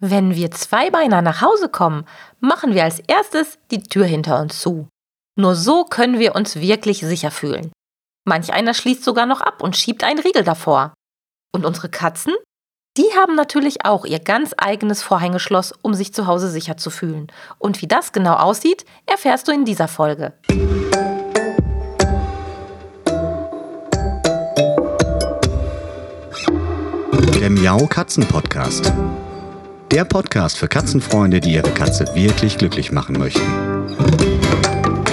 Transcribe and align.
Wenn 0.00 0.36
wir 0.36 0.52
Zweibeiner 0.52 1.22
nach 1.22 1.42
Hause 1.42 1.68
kommen, 1.68 2.04
machen 2.38 2.72
wir 2.72 2.84
als 2.84 3.00
erstes 3.00 3.58
die 3.72 3.82
Tür 3.82 4.04
hinter 4.06 4.40
uns 4.40 4.60
zu. 4.60 4.88
Nur 5.36 5.56
so 5.56 5.84
können 5.84 6.20
wir 6.20 6.36
uns 6.36 6.60
wirklich 6.60 7.00
sicher 7.00 7.32
fühlen. 7.32 7.72
Manch 8.24 8.52
einer 8.52 8.74
schließt 8.74 9.02
sogar 9.02 9.26
noch 9.26 9.40
ab 9.40 9.60
und 9.60 9.76
schiebt 9.76 10.04
einen 10.04 10.20
Riegel 10.20 10.44
davor. 10.44 10.94
Und 11.52 11.64
unsere 11.64 11.88
Katzen? 11.88 12.32
Die 12.96 13.08
haben 13.16 13.34
natürlich 13.34 13.84
auch 13.84 14.04
ihr 14.04 14.20
ganz 14.20 14.54
eigenes 14.56 15.02
Vorhängeschloss, 15.02 15.72
um 15.82 15.94
sich 15.94 16.14
zu 16.14 16.28
Hause 16.28 16.48
sicher 16.48 16.76
zu 16.76 16.90
fühlen. 16.90 17.26
Und 17.58 17.82
wie 17.82 17.88
das 17.88 18.12
genau 18.12 18.34
aussieht, 18.34 18.84
erfährst 19.06 19.48
du 19.48 19.52
in 19.52 19.64
dieser 19.64 19.88
Folge. 19.88 20.32
Der 27.34 27.50
Miau 27.50 27.86
Katzen 27.86 28.26
Podcast. 28.26 28.92
Der 29.90 30.04
Podcast 30.04 30.58
für 30.58 30.68
Katzenfreunde, 30.68 31.40
die 31.40 31.54
ihre 31.54 31.70
Katze 31.70 32.04
wirklich 32.14 32.58
glücklich 32.58 32.92
machen 32.92 33.18
möchten. 33.18 33.40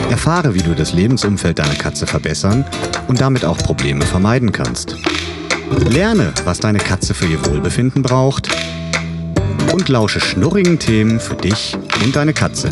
Erfahre, 0.10 0.54
wie 0.54 0.62
du 0.62 0.76
das 0.76 0.92
Lebensumfeld 0.92 1.60
deiner 1.60 1.76
Katze 1.76 2.06
verbessern 2.06 2.66
und 3.08 3.22
damit 3.22 3.46
auch 3.46 3.58
Probleme 3.58 4.06
vermeiden 4.06 4.52
kannst. 4.52 4.98
Lerne, 5.90 6.34
was 6.44 6.60
deine 6.60 6.80
Katze 6.80 7.14
für 7.14 7.26
ihr 7.26 7.46
Wohlbefinden 7.46 8.02
braucht. 8.02 8.50
Und 9.72 9.88
lausche 9.88 10.20
schnurrigen 10.20 10.78
Themen 10.78 11.22
für 11.22 11.36
dich 11.36 11.78
und 12.04 12.16
deine 12.18 12.34
Katze. 12.34 12.70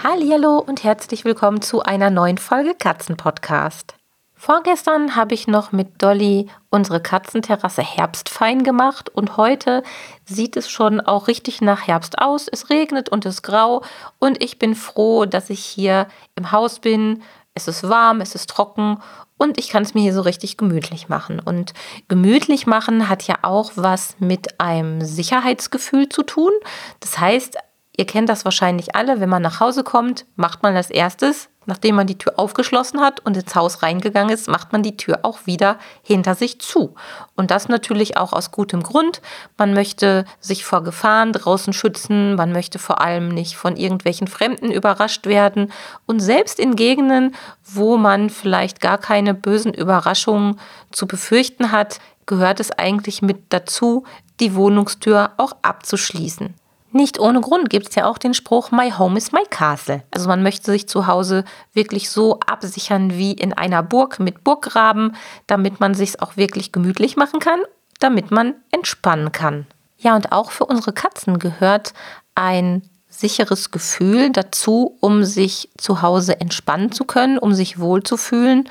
Hallo 0.00 0.58
und 0.58 0.84
herzlich 0.84 1.24
willkommen 1.24 1.60
zu 1.60 1.82
einer 1.82 2.10
neuen 2.10 2.38
Folge 2.38 2.74
Katzenpodcast. 2.78 3.96
Vorgestern 4.44 5.16
habe 5.16 5.32
ich 5.32 5.46
noch 5.46 5.72
mit 5.72 6.02
Dolly 6.02 6.50
unsere 6.68 7.00
Katzenterrasse 7.00 7.80
herbstfein 7.80 8.62
gemacht 8.62 9.08
und 9.08 9.38
heute 9.38 9.82
sieht 10.26 10.58
es 10.58 10.68
schon 10.68 11.00
auch 11.00 11.28
richtig 11.28 11.62
nach 11.62 11.86
Herbst 11.86 12.18
aus. 12.18 12.48
Es 12.52 12.68
regnet 12.68 13.08
und 13.08 13.24
es 13.24 13.36
ist 13.36 13.42
grau 13.42 13.82
und 14.18 14.44
ich 14.44 14.58
bin 14.58 14.74
froh, 14.74 15.24
dass 15.24 15.48
ich 15.48 15.64
hier 15.64 16.08
im 16.34 16.52
Haus 16.52 16.80
bin. 16.80 17.22
Es 17.54 17.68
ist 17.68 17.88
warm, 17.88 18.20
es 18.20 18.34
ist 18.34 18.50
trocken 18.50 18.98
und 19.38 19.56
ich 19.56 19.70
kann 19.70 19.82
es 19.82 19.94
mir 19.94 20.02
hier 20.02 20.12
so 20.12 20.20
richtig 20.20 20.58
gemütlich 20.58 21.08
machen. 21.08 21.40
Und 21.40 21.72
gemütlich 22.08 22.66
machen 22.66 23.08
hat 23.08 23.22
ja 23.22 23.36
auch 23.40 23.72
was 23.76 24.16
mit 24.18 24.60
einem 24.60 25.00
Sicherheitsgefühl 25.00 26.10
zu 26.10 26.22
tun. 26.22 26.52
Das 27.00 27.18
heißt, 27.18 27.56
ihr 27.96 28.04
kennt 28.04 28.28
das 28.28 28.44
wahrscheinlich 28.44 28.94
alle, 28.94 29.20
wenn 29.20 29.30
man 29.30 29.40
nach 29.40 29.60
Hause 29.60 29.84
kommt, 29.84 30.26
macht 30.36 30.62
man 30.62 30.76
als 30.76 30.90
erstes 30.90 31.48
Nachdem 31.66 31.96
man 31.96 32.06
die 32.06 32.18
Tür 32.18 32.34
aufgeschlossen 32.36 33.00
hat 33.00 33.20
und 33.20 33.36
ins 33.36 33.54
Haus 33.54 33.82
reingegangen 33.82 34.32
ist, 34.32 34.48
macht 34.48 34.72
man 34.72 34.82
die 34.82 34.96
Tür 34.96 35.20
auch 35.22 35.46
wieder 35.46 35.78
hinter 36.02 36.34
sich 36.34 36.60
zu. 36.60 36.94
Und 37.36 37.50
das 37.50 37.68
natürlich 37.68 38.16
auch 38.16 38.32
aus 38.32 38.50
gutem 38.50 38.82
Grund. 38.82 39.20
Man 39.56 39.74
möchte 39.74 40.24
sich 40.40 40.64
vor 40.64 40.82
Gefahren 40.82 41.32
draußen 41.32 41.72
schützen, 41.72 42.34
man 42.34 42.52
möchte 42.52 42.78
vor 42.78 43.00
allem 43.00 43.28
nicht 43.28 43.56
von 43.56 43.76
irgendwelchen 43.76 44.26
Fremden 44.26 44.70
überrascht 44.70 45.26
werden. 45.26 45.72
Und 46.06 46.20
selbst 46.20 46.58
in 46.58 46.76
Gegenden, 46.76 47.34
wo 47.64 47.96
man 47.96 48.30
vielleicht 48.30 48.80
gar 48.80 48.98
keine 48.98 49.34
bösen 49.34 49.74
Überraschungen 49.74 50.58
zu 50.90 51.06
befürchten 51.06 51.72
hat, 51.72 52.00
gehört 52.26 52.60
es 52.60 52.70
eigentlich 52.70 53.22
mit 53.22 53.44
dazu, 53.50 54.04
die 54.40 54.54
Wohnungstür 54.54 55.32
auch 55.36 55.52
abzuschließen. 55.62 56.54
Nicht 56.96 57.18
ohne 57.18 57.40
Grund 57.40 57.70
gibt 57.70 57.88
es 57.88 57.96
ja 57.96 58.06
auch 58.06 58.18
den 58.18 58.34
Spruch, 58.34 58.70
My 58.70 58.92
Home 58.92 59.18
is 59.18 59.32
my 59.32 59.42
Castle. 59.50 60.04
Also 60.12 60.28
man 60.28 60.44
möchte 60.44 60.70
sich 60.70 60.88
zu 60.88 61.08
Hause 61.08 61.42
wirklich 61.72 62.08
so 62.08 62.38
absichern 62.46 63.14
wie 63.14 63.32
in 63.32 63.52
einer 63.52 63.82
Burg 63.82 64.20
mit 64.20 64.44
Burggraben, 64.44 65.16
damit 65.48 65.80
man 65.80 65.94
sich 65.94 66.22
auch 66.22 66.36
wirklich 66.36 66.70
gemütlich 66.70 67.16
machen 67.16 67.40
kann, 67.40 67.58
damit 67.98 68.30
man 68.30 68.54
entspannen 68.70 69.32
kann. 69.32 69.66
Ja, 69.98 70.14
und 70.14 70.30
auch 70.30 70.52
für 70.52 70.66
unsere 70.66 70.92
Katzen 70.92 71.40
gehört 71.40 71.94
ein 72.36 72.88
sicheres 73.08 73.72
Gefühl 73.72 74.30
dazu, 74.30 74.96
um 75.00 75.24
sich 75.24 75.70
zu 75.76 76.00
Hause 76.00 76.40
entspannen 76.40 76.92
zu 76.92 77.04
können, 77.06 77.38
um 77.38 77.54
sich 77.54 77.80
wohlzufühlen 77.80 78.68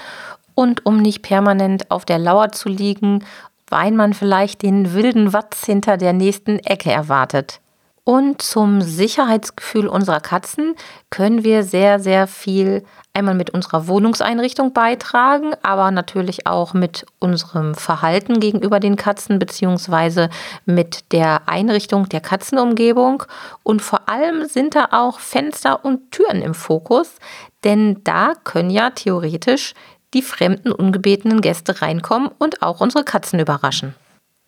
und 0.55 0.85
um 0.85 1.01
nicht 1.01 1.23
permanent 1.23 1.91
auf 1.91 2.05
der 2.05 2.19
Lauer 2.19 2.53
zu 2.53 2.69
liegen, 2.69 3.25
weil 3.67 3.91
man 3.91 4.13
vielleicht 4.13 4.61
den 4.61 4.93
wilden 4.93 5.33
Watz 5.33 5.65
hinter 5.65 5.97
der 5.97 6.13
nächsten 6.13 6.59
Ecke 6.59 6.89
erwartet. 6.89 7.59
Und 8.05 8.41
zum 8.41 8.81
Sicherheitsgefühl 8.81 9.87
unserer 9.87 10.19
Katzen 10.19 10.75
können 11.09 11.45
wir 11.45 11.63
sehr, 11.63 12.01
sehr 12.01 12.27
viel 12.27 12.83
einmal 13.13 13.35
mit 13.35 13.51
unserer 13.51 13.87
Wohnungseinrichtung 13.87 14.73
beitragen, 14.73 15.53
aber 15.61 15.91
natürlich 15.91 16.45
auch 16.45 16.73
mit 16.73 17.05
unserem 17.19 17.75
Verhalten 17.75 18.41
gegenüber 18.41 18.81
den 18.81 18.97
Katzen 18.97 19.39
beziehungsweise 19.39 20.29
mit 20.65 21.13
der 21.13 21.47
Einrichtung 21.47 22.09
der 22.09 22.19
Katzenumgebung. 22.19 23.23
Und 23.61 23.81
vor 23.81 24.09
allem 24.09 24.47
sind 24.47 24.75
da 24.75 24.89
auch 24.91 25.19
Fenster 25.19 25.85
und 25.85 26.11
Türen 26.11 26.41
im 26.41 26.55
Fokus, 26.55 27.15
denn 27.63 28.03
da 28.03 28.33
können 28.43 28.69
ja 28.69 28.89
theoretisch 28.89 29.75
die 30.13 30.21
fremden 30.21 30.73
ungebetenen 30.73 31.39
Gäste 31.39 31.81
reinkommen 31.81 32.29
und 32.37 32.61
auch 32.61 32.81
unsere 32.81 33.05
Katzen 33.05 33.39
überraschen. 33.39 33.95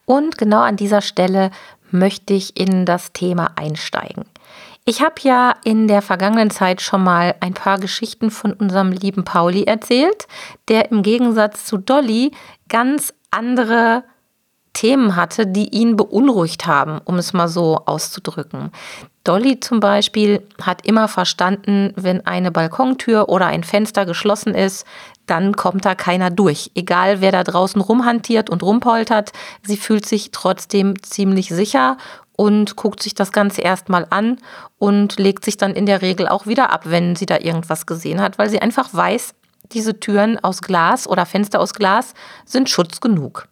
Und 0.05 0.37
genau 0.37 0.61
an 0.61 0.77
dieser 0.77 1.01
Stelle 1.01 1.51
möchte 1.91 2.33
ich 2.33 2.59
in 2.59 2.85
das 2.85 3.13
Thema 3.13 3.51
einsteigen. 3.55 4.25
Ich 4.87 5.01
habe 5.01 5.15
ja 5.21 5.55
in 5.63 5.87
der 5.87 6.03
vergangenen 6.03 6.51
Zeit 6.51 6.79
schon 6.79 7.03
mal 7.03 7.33
ein 7.39 7.55
paar 7.55 7.79
Geschichten 7.79 8.29
von 8.29 8.53
unserem 8.53 8.91
lieben 8.91 9.23
Pauli 9.23 9.63
erzählt, 9.63 10.27
der 10.67 10.91
im 10.91 11.01
Gegensatz 11.01 11.65
zu 11.65 11.77
Dolly 11.77 12.31
ganz 12.69 13.11
andere 13.31 14.03
Themen 14.73 15.15
hatte, 15.15 15.47
die 15.47 15.69
ihn 15.69 15.95
beunruhigt 15.95 16.67
haben, 16.67 16.99
um 17.03 17.15
es 17.15 17.33
mal 17.33 17.47
so 17.47 17.81
auszudrücken. 17.85 18.71
Dolly 19.23 19.59
zum 19.59 19.79
Beispiel 19.79 20.43
hat 20.61 20.85
immer 20.85 21.07
verstanden, 21.07 21.91
wenn 21.95 22.25
eine 22.27 22.51
Balkontür 22.51 23.29
oder 23.29 23.47
ein 23.47 23.63
Fenster 23.63 24.05
geschlossen 24.05 24.53
ist, 24.53 24.85
dann 25.25 25.55
kommt 25.55 25.85
da 25.85 25.95
keiner 25.95 26.29
durch. 26.29 26.71
Egal 26.75 27.21
wer 27.21 27.31
da 27.31 27.43
draußen 27.43 27.81
rumhantiert 27.81 28.49
und 28.49 28.63
rumpoltert, 28.63 29.31
sie 29.63 29.77
fühlt 29.77 30.05
sich 30.05 30.31
trotzdem 30.31 31.01
ziemlich 31.01 31.49
sicher 31.49 31.97
und 32.35 32.75
guckt 32.75 33.01
sich 33.01 33.15
das 33.15 33.31
Ganze 33.31 33.61
erstmal 33.61 34.07
an 34.09 34.37
und 34.77 35.17
legt 35.19 35.45
sich 35.45 35.57
dann 35.57 35.73
in 35.73 35.85
der 35.85 36.01
Regel 36.01 36.27
auch 36.27 36.47
wieder 36.47 36.71
ab, 36.71 36.81
wenn 36.85 37.15
sie 37.15 37.25
da 37.25 37.39
irgendwas 37.39 37.85
gesehen 37.85 38.21
hat, 38.21 38.37
weil 38.37 38.49
sie 38.49 38.61
einfach 38.61 38.93
weiß, 38.93 39.33
diese 39.71 39.99
Türen 39.99 40.37
aus 40.43 40.61
Glas 40.61 41.07
oder 41.07 41.25
Fenster 41.25 41.59
aus 41.59 41.73
Glas 41.73 42.13
sind 42.45 42.69
Schutz 42.69 43.01
genug. 43.01 43.47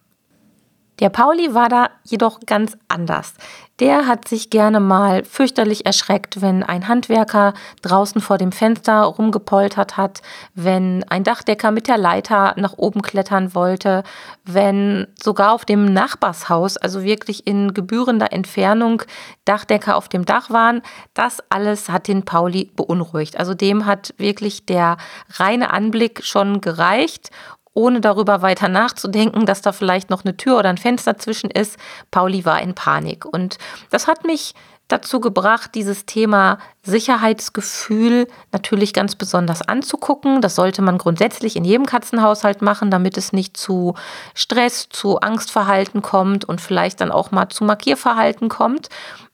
Der 1.00 1.08
Pauli 1.08 1.54
war 1.54 1.68
da 1.68 1.90
jedoch 2.04 2.40
ganz 2.46 2.76
anders. 2.88 3.34
Der 3.80 4.06
hat 4.06 4.28
sich 4.28 4.50
gerne 4.50 4.78
mal 4.78 5.24
fürchterlich 5.24 5.84
erschreckt, 5.84 6.40
wenn 6.40 6.62
ein 6.62 6.86
Handwerker 6.86 7.54
draußen 7.82 8.20
vor 8.20 8.38
dem 8.38 8.52
Fenster 8.52 9.02
rumgepoltert 9.02 9.96
hat, 9.96 10.22
wenn 10.54 11.04
ein 11.08 11.24
Dachdecker 11.24 11.72
mit 11.72 11.88
der 11.88 11.98
Leiter 11.98 12.54
nach 12.56 12.74
oben 12.76 13.02
klettern 13.02 13.52
wollte, 13.52 14.04
wenn 14.44 15.08
sogar 15.20 15.52
auf 15.52 15.64
dem 15.64 15.92
Nachbarshaus, 15.92 16.76
also 16.76 17.02
wirklich 17.02 17.48
in 17.48 17.74
gebührender 17.74 18.32
Entfernung, 18.32 19.02
Dachdecker 19.44 19.96
auf 19.96 20.08
dem 20.08 20.24
Dach 20.24 20.50
waren. 20.50 20.80
Das 21.12 21.42
alles 21.50 21.88
hat 21.88 22.06
den 22.06 22.24
Pauli 22.24 22.70
beunruhigt. 22.76 23.36
Also 23.36 23.54
dem 23.54 23.86
hat 23.86 24.14
wirklich 24.18 24.66
der 24.66 24.98
reine 25.30 25.72
Anblick 25.72 26.24
schon 26.24 26.60
gereicht 26.60 27.30
ohne 27.74 28.00
darüber 28.00 28.40
weiter 28.40 28.68
nachzudenken, 28.68 29.46
dass 29.46 29.60
da 29.60 29.72
vielleicht 29.72 30.08
noch 30.08 30.24
eine 30.24 30.36
Tür 30.36 30.58
oder 30.58 30.70
ein 30.70 30.78
Fenster 30.78 31.18
zwischen 31.18 31.50
ist. 31.50 31.76
Pauli 32.10 32.44
war 32.44 32.62
in 32.62 32.74
Panik. 32.74 33.24
Und 33.24 33.58
das 33.90 34.06
hat 34.06 34.24
mich 34.24 34.54
dazu 34.88 35.20
gebracht, 35.20 35.70
dieses 35.74 36.06
Thema 36.06 36.58
Sicherheitsgefühl 36.82 38.28
natürlich 38.52 38.92
ganz 38.92 39.16
besonders 39.16 39.62
anzugucken. 39.62 40.40
Das 40.40 40.54
sollte 40.54 40.82
man 40.82 40.98
grundsätzlich 40.98 41.56
in 41.56 41.64
jedem 41.64 41.86
Katzenhaushalt 41.86 42.62
machen, 42.62 42.90
damit 42.90 43.16
es 43.16 43.32
nicht 43.32 43.56
zu 43.56 43.94
Stress, 44.34 44.88
zu 44.90 45.20
Angstverhalten 45.20 46.02
kommt 46.02 46.44
und 46.44 46.60
vielleicht 46.60 47.00
dann 47.00 47.10
auch 47.10 47.30
mal 47.30 47.48
zu 47.48 47.64
Markierverhalten 47.64 48.48
kommt. 48.48 48.88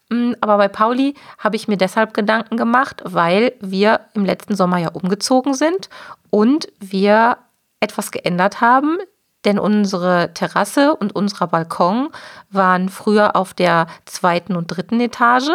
Mm, 0.09 0.33
aber 0.39 0.57
bei 0.57 0.67
Pauli 0.69 1.15
habe 1.37 1.57
ich 1.57 1.67
mir 1.67 1.77
deshalb 1.77 2.13
Gedanken 2.13 2.55
gemacht, 2.55 3.01
weil 3.05 3.53
wir 3.59 4.01
im 4.13 4.25
letzten 4.25 4.55
Sommer 4.55 4.77
ja 4.77 4.89
umgezogen 4.89 5.53
sind 5.53 5.89
und 6.29 6.69
wir 6.79 7.37
etwas 7.81 8.11
geändert 8.11 8.61
haben, 8.61 8.97
denn 9.43 9.59
unsere 9.59 10.33
Terrasse 10.33 10.95
und 10.95 11.13
unser 11.13 11.47
Balkon 11.47 12.09
waren 12.49 12.89
früher 12.89 13.35
auf 13.35 13.53
der 13.53 13.87
zweiten 14.05 14.55
und 14.55 14.67
dritten 14.67 15.01
Etage. 15.01 15.49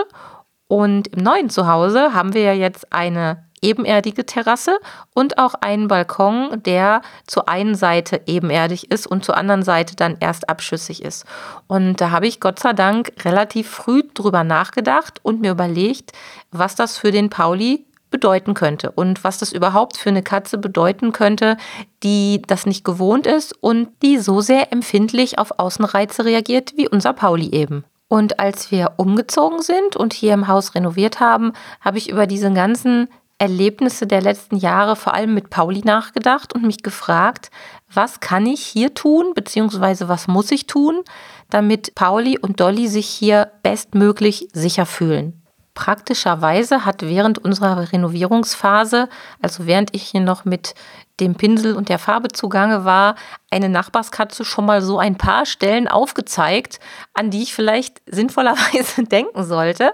Und 0.68 1.06
im 1.08 1.22
neuen 1.22 1.48
Zuhause 1.48 2.12
haben 2.12 2.34
wir 2.34 2.42
ja 2.42 2.52
jetzt 2.52 2.92
eine 2.92 3.46
ebenerdige 3.62 4.26
Terrasse 4.26 4.78
und 5.14 5.38
auch 5.38 5.54
einen 5.54 5.88
Balkon, 5.88 6.62
der 6.62 7.00
zur 7.26 7.48
einen 7.48 7.74
Seite 7.74 8.22
ebenerdig 8.26 8.90
ist 8.90 9.06
und 9.06 9.24
zur 9.24 9.36
anderen 9.36 9.62
Seite 9.62 9.96
dann 9.96 10.16
erst 10.20 10.48
abschüssig 10.48 11.02
ist. 11.02 11.24
Und 11.66 12.00
da 12.00 12.10
habe 12.10 12.26
ich 12.26 12.40
Gott 12.40 12.58
sei 12.58 12.72
Dank 12.72 13.12
relativ 13.24 13.70
früh 13.70 14.02
drüber 14.14 14.44
nachgedacht 14.44 15.20
und 15.22 15.40
mir 15.40 15.52
überlegt, 15.52 16.12
was 16.50 16.74
das 16.74 16.98
für 16.98 17.12
den 17.12 17.30
Pauli 17.30 17.85
bedeuten 18.10 18.54
könnte 18.54 18.90
und 18.90 19.24
was 19.24 19.38
das 19.38 19.52
überhaupt 19.52 19.96
für 19.96 20.10
eine 20.10 20.22
Katze 20.22 20.58
bedeuten 20.58 21.12
könnte, 21.12 21.56
die 22.02 22.42
das 22.46 22.66
nicht 22.66 22.84
gewohnt 22.84 23.26
ist 23.26 23.52
und 23.60 23.88
die 24.02 24.18
so 24.18 24.40
sehr 24.40 24.72
empfindlich 24.72 25.38
auf 25.38 25.58
Außenreize 25.58 26.24
reagiert 26.24 26.74
wie 26.76 26.88
unser 26.88 27.12
Pauli 27.12 27.50
eben. 27.50 27.84
Und 28.08 28.38
als 28.38 28.70
wir 28.70 28.92
umgezogen 28.96 29.62
sind 29.62 29.96
und 29.96 30.12
hier 30.12 30.34
im 30.34 30.46
Haus 30.46 30.74
renoviert 30.74 31.18
haben, 31.18 31.52
habe 31.80 31.98
ich 31.98 32.08
über 32.08 32.26
diese 32.26 32.52
ganzen 32.52 33.08
Erlebnisse 33.38 34.06
der 34.06 34.22
letzten 34.22 34.56
Jahre 34.56 34.96
vor 34.96 35.12
allem 35.12 35.34
mit 35.34 35.50
Pauli 35.50 35.82
nachgedacht 35.84 36.54
und 36.54 36.62
mich 36.62 36.82
gefragt, 36.82 37.50
was 37.92 38.20
kann 38.20 38.46
ich 38.46 38.60
hier 38.60 38.94
tun, 38.94 39.32
beziehungsweise 39.34 40.08
was 40.08 40.26
muss 40.26 40.50
ich 40.50 40.66
tun, 40.66 41.02
damit 41.50 41.94
Pauli 41.94 42.38
und 42.38 42.60
Dolly 42.60 42.88
sich 42.88 43.06
hier 43.06 43.52
bestmöglich 43.62 44.48
sicher 44.52 44.86
fühlen. 44.86 45.42
Praktischerweise 45.76 46.86
hat 46.86 47.02
während 47.02 47.36
unserer 47.38 47.92
Renovierungsphase, 47.92 49.10
also 49.42 49.66
während 49.66 49.94
ich 49.94 50.04
hier 50.04 50.22
noch 50.22 50.46
mit 50.46 50.74
dem 51.20 51.34
Pinsel 51.34 51.76
und 51.76 51.90
der 51.90 51.98
Farbe 51.98 52.28
zugange 52.28 52.86
war, 52.86 53.14
eine 53.50 53.68
Nachbarskatze 53.68 54.46
schon 54.46 54.64
mal 54.64 54.80
so 54.80 54.98
ein 54.98 55.18
paar 55.18 55.44
Stellen 55.44 55.86
aufgezeigt, 55.86 56.80
an 57.12 57.30
die 57.30 57.42
ich 57.42 57.54
vielleicht 57.54 58.00
sinnvollerweise 58.06 59.04
denken 59.10 59.44
sollte. 59.44 59.92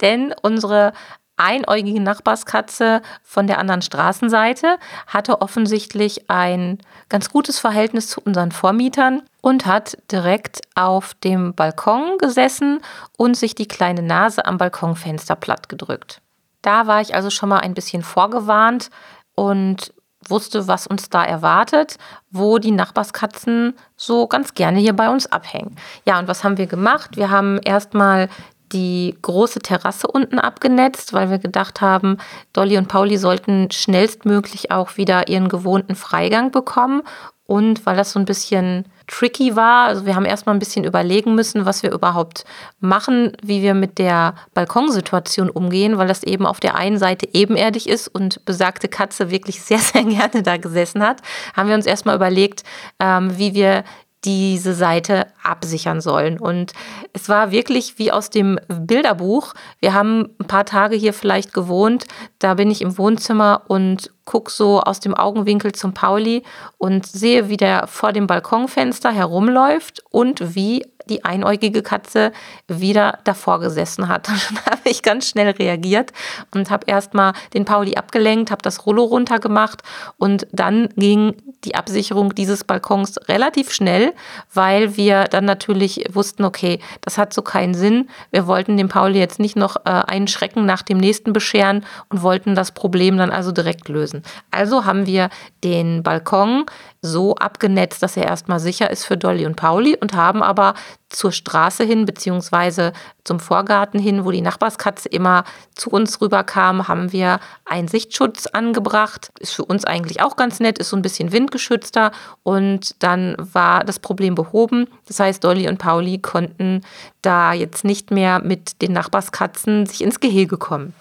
Denn 0.00 0.32
unsere 0.40 0.92
einäugige 1.36 2.00
Nachbarskatze 2.00 3.02
von 3.24 3.48
der 3.48 3.58
anderen 3.58 3.82
Straßenseite 3.82 4.78
hatte 5.08 5.42
offensichtlich 5.42 6.30
ein 6.30 6.78
ganz 7.08 7.28
gutes 7.28 7.58
Verhältnis 7.58 8.06
zu 8.06 8.20
unseren 8.20 8.52
Vormietern 8.52 9.22
und 9.44 9.66
hat 9.66 9.98
direkt 10.10 10.62
auf 10.74 11.12
dem 11.22 11.52
Balkon 11.52 12.16
gesessen 12.16 12.80
und 13.18 13.36
sich 13.36 13.54
die 13.54 13.68
kleine 13.68 14.00
Nase 14.00 14.46
am 14.46 14.56
Balkonfenster 14.56 15.36
platt 15.36 15.68
gedrückt. 15.68 16.22
Da 16.62 16.86
war 16.86 17.02
ich 17.02 17.14
also 17.14 17.28
schon 17.28 17.50
mal 17.50 17.58
ein 17.58 17.74
bisschen 17.74 18.02
vorgewarnt 18.02 18.88
und 19.34 19.92
wusste, 20.26 20.66
was 20.66 20.86
uns 20.86 21.10
da 21.10 21.22
erwartet, 21.22 21.98
wo 22.30 22.56
die 22.56 22.70
Nachbarskatzen 22.70 23.74
so 23.98 24.26
ganz 24.28 24.54
gerne 24.54 24.78
hier 24.78 24.94
bei 24.94 25.10
uns 25.10 25.30
abhängen. 25.30 25.76
Ja, 26.06 26.18
und 26.18 26.26
was 26.26 26.42
haben 26.42 26.56
wir 26.56 26.66
gemacht? 26.66 27.18
Wir 27.18 27.28
haben 27.28 27.58
erstmal 27.58 28.30
die 28.72 29.16
große 29.20 29.60
Terrasse 29.60 30.06
unten 30.06 30.38
abgenetzt, 30.38 31.12
weil 31.12 31.28
wir 31.30 31.38
gedacht 31.38 31.80
haben, 31.80 32.16
Dolly 32.52 32.78
und 32.78 32.88
Pauli 32.88 33.18
sollten 33.18 33.70
schnellstmöglich 33.70 34.70
auch 34.70 34.96
wieder 34.96 35.28
ihren 35.28 35.48
gewohnten 35.48 35.94
Freigang 35.94 36.50
bekommen. 36.50 37.02
Und 37.46 37.84
weil 37.84 37.96
das 37.96 38.12
so 38.12 38.18
ein 38.18 38.24
bisschen 38.24 38.86
tricky 39.06 39.54
war, 39.54 39.88
also 39.88 40.06
wir 40.06 40.14
haben 40.14 40.24
erstmal 40.24 40.54
ein 40.54 40.60
bisschen 40.60 40.84
überlegen 40.84 41.34
müssen, 41.34 41.66
was 41.66 41.82
wir 41.82 41.92
überhaupt 41.92 42.46
machen, 42.80 43.32
wie 43.42 43.60
wir 43.60 43.74
mit 43.74 43.98
der 43.98 44.34
Balkonsituation 44.54 45.50
umgehen, 45.50 45.98
weil 45.98 46.08
das 46.08 46.22
eben 46.22 46.46
auf 46.46 46.58
der 46.58 46.74
einen 46.74 46.96
Seite 46.96 47.28
ebenerdig 47.34 47.86
ist 47.86 48.08
und 48.08 48.42
besagte 48.46 48.88
Katze 48.88 49.30
wirklich 49.30 49.60
sehr, 49.62 49.78
sehr 49.78 50.04
gerne 50.04 50.42
da 50.42 50.56
gesessen 50.56 51.02
hat, 51.02 51.20
haben 51.54 51.68
wir 51.68 51.74
uns 51.74 51.86
erstmal 51.86 52.16
überlegt, 52.16 52.62
ähm, 52.98 53.36
wie 53.36 53.52
wir 53.52 53.84
diese 54.24 54.74
Seite 54.74 55.26
absichern 55.42 56.00
sollen. 56.00 56.38
Und 56.38 56.72
es 57.12 57.28
war 57.28 57.50
wirklich 57.50 57.98
wie 57.98 58.12
aus 58.12 58.30
dem 58.30 58.58
Bilderbuch. 58.68 59.54
Wir 59.80 59.94
haben 59.94 60.30
ein 60.40 60.46
paar 60.46 60.64
Tage 60.64 60.96
hier 60.96 61.12
vielleicht 61.12 61.52
gewohnt. 61.52 62.06
Da 62.38 62.54
bin 62.54 62.70
ich 62.70 62.82
im 62.82 62.96
Wohnzimmer 62.98 63.62
und 63.68 64.10
gucke 64.24 64.50
so 64.50 64.80
aus 64.80 65.00
dem 65.00 65.14
Augenwinkel 65.14 65.72
zum 65.72 65.92
Pauli 65.92 66.42
und 66.78 67.06
sehe, 67.06 67.48
wie 67.48 67.56
der 67.56 67.86
vor 67.86 68.12
dem 68.12 68.26
Balkonfenster 68.26 69.10
herumläuft 69.10 70.02
und 70.10 70.54
wie 70.54 70.84
die 71.08 71.24
einäugige 71.24 71.82
Katze 71.82 72.32
wieder 72.68 73.18
davor 73.24 73.60
gesessen 73.60 74.08
hat. 74.08 74.28
Dann 74.28 74.64
habe 74.66 74.88
ich 74.88 75.02
ganz 75.02 75.28
schnell 75.28 75.50
reagiert 75.50 76.12
und 76.54 76.70
habe 76.70 76.86
erstmal 76.86 77.32
den 77.52 77.64
Pauli 77.64 77.94
abgelenkt, 77.96 78.50
habe 78.50 78.62
das 78.62 78.86
Rollo 78.86 79.04
runtergemacht 79.04 79.82
und 80.18 80.46
dann 80.52 80.88
ging 80.96 81.34
die 81.64 81.74
Absicherung 81.74 82.34
dieses 82.34 82.64
Balkons 82.64 83.18
relativ 83.28 83.72
schnell, 83.72 84.12
weil 84.52 84.96
wir 84.96 85.24
dann 85.24 85.44
natürlich 85.44 86.04
wussten, 86.12 86.44
okay, 86.44 86.80
das 87.00 87.18
hat 87.18 87.32
so 87.32 87.42
keinen 87.42 87.74
Sinn. 87.74 88.08
Wir 88.30 88.46
wollten 88.46 88.76
dem 88.76 88.88
Pauli 88.88 89.18
jetzt 89.18 89.38
nicht 89.38 89.56
noch 89.56 89.76
äh, 89.84 89.90
einen 89.90 90.28
Schrecken 90.28 90.66
nach 90.66 90.82
dem 90.82 90.98
nächsten 90.98 91.32
bescheren 91.32 91.84
und 92.10 92.22
wollten 92.22 92.54
das 92.54 92.72
Problem 92.72 93.16
dann 93.16 93.30
also 93.30 93.52
direkt 93.52 93.88
lösen. 93.88 94.22
Also 94.50 94.84
haben 94.84 95.06
wir 95.06 95.30
den 95.62 96.02
Balkon 96.02 96.66
so 97.02 97.34
abgenetzt, 97.36 98.02
dass 98.02 98.16
er 98.16 98.24
erstmal 98.24 98.60
sicher 98.60 98.90
ist 98.90 99.04
für 99.04 99.16
Dolly 99.16 99.46
und 99.46 99.56
Pauli 99.56 99.96
und 99.96 100.14
haben 100.14 100.42
aber 100.42 100.74
zur 101.08 101.32
Straße 101.32 101.84
hin, 101.84 102.06
beziehungsweise 102.06 102.92
zum 103.22 103.40
Vorgarten 103.40 104.00
hin, 104.00 104.24
wo 104.24 104.30
die 104.30 104.40
Nachbarskatze 104.40 105.08
immer 105.08 105.44
zu 105.74 105.90
uns 105.90 106.20
rüberkam, 106.20 106.88
haben 106.88 107.12
wir 107.12 107.40
einen 107.64 107.88
Sichtschutz 107.88 108.46
angebracht. 108.46 109.30
Ist 109.38 109.54
für 109.54 109.64
uns 109.64 109.84
eigentlich 109.84 110.22
auch 110.22 110.36
ganz 110.36 110.60
nett, 110.60 110.78
ist 110.78 110.90
so 110.90 110.96
ein 110.96 111.02
bisschen 111.02 111.32
windgeschützter 111.32 112.10
und 112.42 113.02
dann 113.02 113.36
war 113.38 113.84
das 113.84 113.98
Problem 113.98 114.34
behoben. 114.34 114.88
Das 115.06 115.20
heißt, 115.20 115.42
Dolly 115.42 115.68
und 115.68 115.78
Pauli 115.78 116.18
konnten 116.18 116.82
da 117.22 117.52
jetzt 117.52 117.84
nicht 117.84 118.10
mehr 118.10 118.40
mit 118.40 118.82
den 118.82 118.92
Nachbarskatzen 118.92 119.86
sich 119.86 120.02
ins 120.02 120.20
Gehege 120.20 120.58
kommen. 120.58 120.94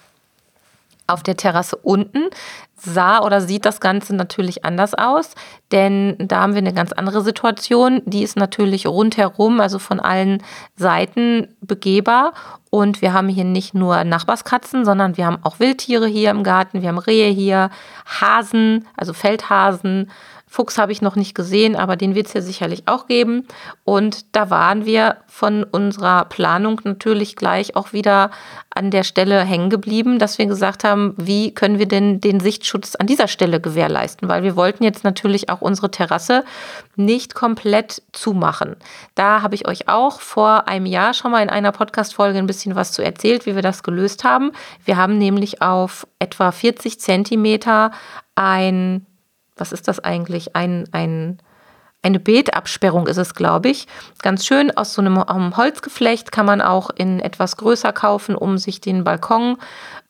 Auf 1.07 1.23
der 1.23 1.35
Terrasse 1.35 1.75
unten 1.75 2.29
sah 2.75 3.21
oder 3.21 3.41
sieht 3.41 3.65
das 3.65 3.79
Ganze 3.79 4.15
natürlich 4.15 4.65
anders 4.65 4.93
aus, 4.93 5.35
denn 5.71 6.15
da 6.17 6.41
haben 6.41 6.53
wir 6.53 6.59
eine 6.59 6.73
ganz 6.73 6.91
andere 6.91 7.21
Situation. 7.21 8.01
Die 8.05 8.23
ist 8.23 8.35
natürlich 8.35 8.87
rundherum, 8.87 9.59
also 9.59 9.79
von 9.79 9.99
allen 9.99 10.43
Seiten 10.75 11.55
begehbar. 11.61 12.33
Und 12.69 13.01
wir 13.01 13.13
haben 13.13 13.29
hier 13.29 13.45
nicht 13.45 13.73
nur 13.73 14.03
Nachbarskatzen, 14.03 14.85
sondern 14.85 15.15
wir 15.17 15.25
haben 15.25 15.39
auch 15.43 15.59
Wildtiere 15.59 16.07
hier 16.07 16.31
im 16.31 16.43
Garten. 16.43 16.81
Wir 16.81 16.89
haben 16.89 16.97
Rehe 16.97 17.29
hier, 17.29 17.69
Hasen, 18.05 18.87
also 18.97 19.13
Feldhasen, 19.13 20.09
Fuchs 20.53 20.77
habe 20.77 20.91
ich 20.91 21.01
noch 21.01 21.15
nicht 21.15 21.33
gesehen, 21.33 21.75
aber 21.75 21.95
den 21.95 22.13
wird 22.13 22.27
es 22.27 22.33
ja 22.33 22.41
sicherlich 22.41 22.83
auch 22.85 23.07
geben. 23.07 23.47
Und 23.85 24.35
da 24.35 24.51
waren 24.51 24.85
wir 24.85 25.17
von 25.25 25.63
unserer 25.63 26.25
Planung 26.25 26.79
natürlich 26.83 27.35
gleich 27.35 27.75
auch 27.75 27.91
wieder 27.91 28.29
an 28.69 28.91
der 28.91 29.01
Stelle 29.01 29.41
hängen 29.41 29.71
geblieben, 29.71 30.19
dass 30.19 30.37
wir 30.37 30.45
gesagt 30.45 30.83
haben, 30.83 31.15
wie 31.17 31.55
können 31.55 31.79
wir 31.79 31.87
denn 31.87 32.21
den 32.21 32.39
Sichtschutz 32.39 32.93
an 32.93 33.07
dieser 33.07 33.27
Stelle 33.27 33.59
gewährleisten? 33.59 34.29
Weil 34.29 34.43
wir 34.43 34.55
wollten 34.55 34.83
jetzt 34.83 35.03
natürlich 35.03 35.49
auch 35.49 35.61
unsere 35.61 35.89
Terrasse 35.89 36.43
nicht 36.95 37.33
komplett 37.33 38.03
zumachen. 38.11 38.75
Da 39.15 39.41
habe 39.41 39.55
ich 39.55 39.67
euch 39.67 39.87
auch 39.89 40.21
vor 40.21 40.67
einem 40.67 40.85
Jahr 40.85 41.15
schon 41.15 41.31
mal 41.31 41.41
in 41.41 41.49
einer 41.49 41.71
Podcast-Folge 41.71 42.37
ein 42.37 42.45
bisschen 42.45 42.75
was 42.75 42.91
zu 42.91 43.03
erzählt, 43.03 43.47
wie 43.47 43.55
wir 43.55 43.63
das 43.63 43.81
gelöst 43.81 44.23
haben. 44.23 44.51
Wir 44.85 44.97
haben 44.97 45.17
nämlich 45.17 45.63
auf 45.63 46.05
etwa 46.19 46.51
40 46.51 46.99
Zentimeter 46.99 47.89
ein 48.35 49.07
was 49.55 49.71
ist 49.71 49.87
das 49.87 49.99
eigentlich? 49.99 50.55
Ein, 50.55 50.85
ein, 50.91 51.39
eine 52.01 52.19
Beetabsperrung 52.19 53.07
ist 53.07 53.17
es, 53.17 53.33
glaube 53.33 53.69
ich. 53.69 53.87
Ganz 54.21 54.45
schön 54.45 54.75
aus 54.75 54.93
so 54.93 55.01
einem, 55.01 55.17
einem 55.17 55.57
Holzgeflecht 55.57 56.31
kann 56.31 56.45
man 56.45 56.61
auch 56.61 56.89
in 56.89 57.19
etwas 57.19 57.57
größer 57.57 57.93
kaufen, 57.93 58.35
um 58.35 58.57
sich 58.57 58.81
den 58.81 59.03
Balkon 59.03 59.57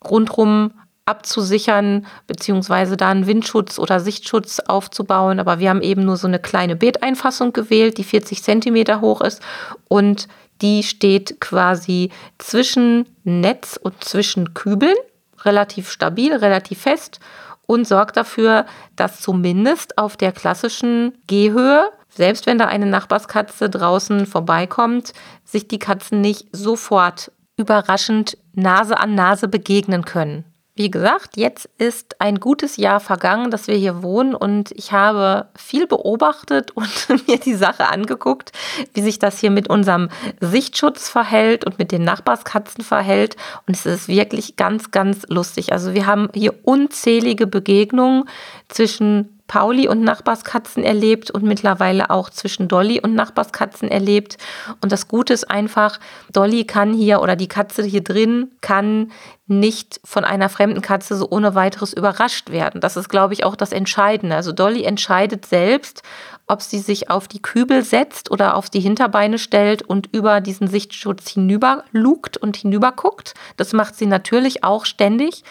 rundrum 0.03 0.71
abzusichern, 1.05 2.05
beziehungsweise 2.27 2.95
da 2.95 3.09
einen 3.09 3.27
Windschutz 3.27 3.77
oder 3.77 4.00
Sichtschutz 4.00 4.59
aufzubauen. 4.59 5.39
Aber 5.39 5.59
wir 5.59 5.69
haben 5.69 5.81
eben 5.81 6.05
nur 6.05 6.17
so 6.17 6.27
eine 6.27 6.39
kleine 6.39 6.75
Beeteinfassung 6.75 7.51
gewählt, 7.53 7.97
die 7.97 8.03
40 8.03 8.41
Zentimeter 8.41 9.01
hoch 9.01 9.21
ist 9.21 9.41
und 9.89 10.27
die 10.62 10.83
steht 10.83 11.41
quasi 11.41 12.09
zwischen 12.38 13.05
Netz 13.23 13.77
und 13.81 14.01
zwischen 14.03 14.53
Kübeln, 14.53 14.95
relativ 15.43 15.91
stabil, 15.91 16.33
relativ 16.33 16.81
fest 16.81 17.19
und 17.65 17.88
sorgt 17.88 18.17
dafür, 18.17 18.65
dass 18.96 19.22
zumindest 19.22 19.98
auf 19.98 20.17
der 20.17 20.32
klassischen 20.32 21.17
Gehhöhe, 21.27 21.89
selbst 22.10 22.46
wenn 22.46 22.58
da 22.58 22.65
eine 22.65 22.86
Nachbarskatze 22.86 23.70
draußen 23.70 24.25
vorbeikommt, 24.25 25.13
sich 25.43 25.67
die 25.67 25.79
Katzen 25.79 26.22
nicht 26.22 26.48
sofort 26.51 27.32
überraschend 27.58 28.38
Nase 28.53 29.00
an 29.00 29.15
Nase 29.15 29.48
begegnen 29.48 30.05
können. 30.05 30.46
Wie 30.75 30.89
gesagt, 30.89 31.37
jetzt 31.37 31.69
ist 31.77 32.19
ein 32.19 32.39
gutes 32.39 32.77
Jahr 32.77 32.99
vergangen, 32.99 33.51
dass 33.51 33.67
wir 33.67 33.75
hier 33.75 34.01
wohnen 34.01 34.33
und 34.33 34.71
ich 34.71 34.91
habe 34.91 35.47
viel 35.55 35.85
beobachtet 35.85 36.71
und 36.75 37.27
mir 37.27 37.37
die 37.37 37.53
Sache 37.53 37.89
angeguckt, 37.89 38.51
wie 38.95 39.01
sich 39.01 39.19
das 39.19 39.39
hier 39.39 39.51
mit 39.51 39.69
unserem 39.69 40.09
Sichtschutz 40.39 41.09
verhält 41.09 41.63
und 41.63 41.77
mit 41.77 41.91
den 41.91 42.03
Nachbarskatzen 42.03 42.83
verhält. 42.83 43.35
Und 43.67 43.75
es 43.75 43.85
ist 43.85 44.07
wirklich 44.07 44.55
ganz, 44.55 44.89
ganz 44.89 45.27
lustig. 45.29 45.71
Also 45.73 45.93
wir 45.93 46.07
haben 46.07 46.29
hier 46.33 46.55
unzählige 46.63 47.45
Begegnungen 47.45 48.23
zwischen 48.67 49.32
Pauli 49.47 49.88
und 49.88 50.01
Nachbarskatzen 50.01 50.83
erlebt 50.83 51.29
und 51.29 51.43
mittlerweile 51.43 52.09
auch 52.09 52.29
zwischen 52.29 52.67
Dolly 52.67 53.01
und 53.01 53.13
Nachbarskatzen 53.13 53.89
erlebt. 53.89 54.38
Und 54.81 54.91
das 54.91 55.07
Gute 55.07 55.33
ist 55.33 55.50
einfach, 55.50 56.00
Dolly 56.31 56.65
kann 56.65 56.93
hier 56.93 57.21
oder 57.21 57.35
die 57.35 57.47
Katze 57.47 57.83
hier 57.83 58.03
drin 58.03 58.51
kann 58.62 59.12
nicht 59.47 60.00
von 60.05 60.23
einer 60.23 60.47
fremden 60.47 60.81
Katze 60.81 61.17
so 61.17 61.27
ohne 61.29 61.53
weiteres 61.53 61.91
überrascht 61.91 62.51
werden. 62.51 62.79
Das 62.79 62.95
ist, 62.95 63.09
glaube 63.09 63.33
ich, 63.33 63.43
auch 63.43 63.57
das 63.57 63.73
Entscheidende. 63.73 64.35
Also 64.35 64.53
Dolly 64.53 64.83
entscheidet 64.83 65.45
selbst, 65.45 66.01
ob 66.47 66.62
sie 66.62 66.79
sich 66.79 67.09
auf 67.09 67.27
die 67.27 67.41
Kübel 67.41 67.83
setzt 67.83 68.31
oder 68.31 68.55
auf 68.55 68.69
die 68.69 68.79
Hinterbeine 68.79 69.38
stellt 69.38 69.81
und 69.81 70.07
über 70.13 70.39
diesen 70.39 70.67
Sichtschutz 70.67 71.29
hinüber 71.29 71.83
lugt 71.91 72.38
und 72.38 72.55
hinüberguckt. 72.55 73.33
Das 73.57 73.73
macht 73.73 73.95
sie 73.95 74.05
natürlich 74.05 74.63
auch 74.63 74.85
ständig. 74.85 75.43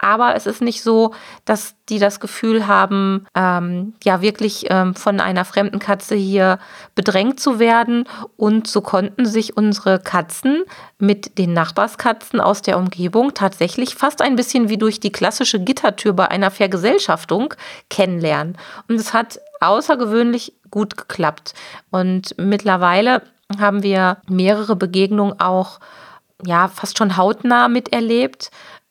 Aber 0.00 0.34
es 0.34 0.46
ist 0.46 0.62
nicht 0.62 0.82
so, 0.82 1.14
dass 1.44 1.74
die 1.90 1.98
das 1.98 2.20
Gefühl 2.20 2.66
haben, 2.66 3.26
ähm, 3.34 3.92
ja 4.02 4.22
wirklich 4.22 4.66
ähm, 4.70 4.94
von 4.94 5.20
einer 5.20 5.44
fremden 5.44 5.78
Katze 5.78 6.14
hier 6.14 6.58
bedrängt 6.94 7.38
zu 7.38 7.58
werden. 7.58 8.04
Und 8.36 8.66
so 8.66 8.80
konnten 8.80 9.26
sich 9.26 9.56
unsere 9.56 9.98
Katzen 9.98 10.64
mit 10.98 11.36
den 11.36 11.52
Nachbarskatzen 11.52 12.40
aus 12.40 12.62
der 12.62 12.78
Umgebung 12.78 13.34
tatsächlich 13.34 13.94
fast 13.94 14.22
ein 14.22 14.36
bisschen 14.36 14.70
wie 14.70 14.78
durch 14.78 15.00
die 15.00 15.12
klassische 15.12 15.60
Gittertür 15.60 16.14
bei 16.14 16.28
einer 16.28 16.50
Vergesellschaftung 16.50 17.52
kennenlernen. 17.90 18.56
Und 18.88 18.96
es 18.96 19.12
hat 19.12 19.38
außergewöhnlich 19.60 20.54
gut 20.70 20.96
geklappt. 20.96 21.52
Und 21.90 22.34
mittlerweile 22.38 23.22
haben 23.58 23.82
wir 23.82 24.18
mehrere 24.28 24.76
Begegnungen 24.76 25.38
auch 25.40 25.80
ja 26.44 26.68
fast 26.68 26.98
schon 26.98 27.16
hautnah 27.16 27.68
miterlebt. 27.68 28.50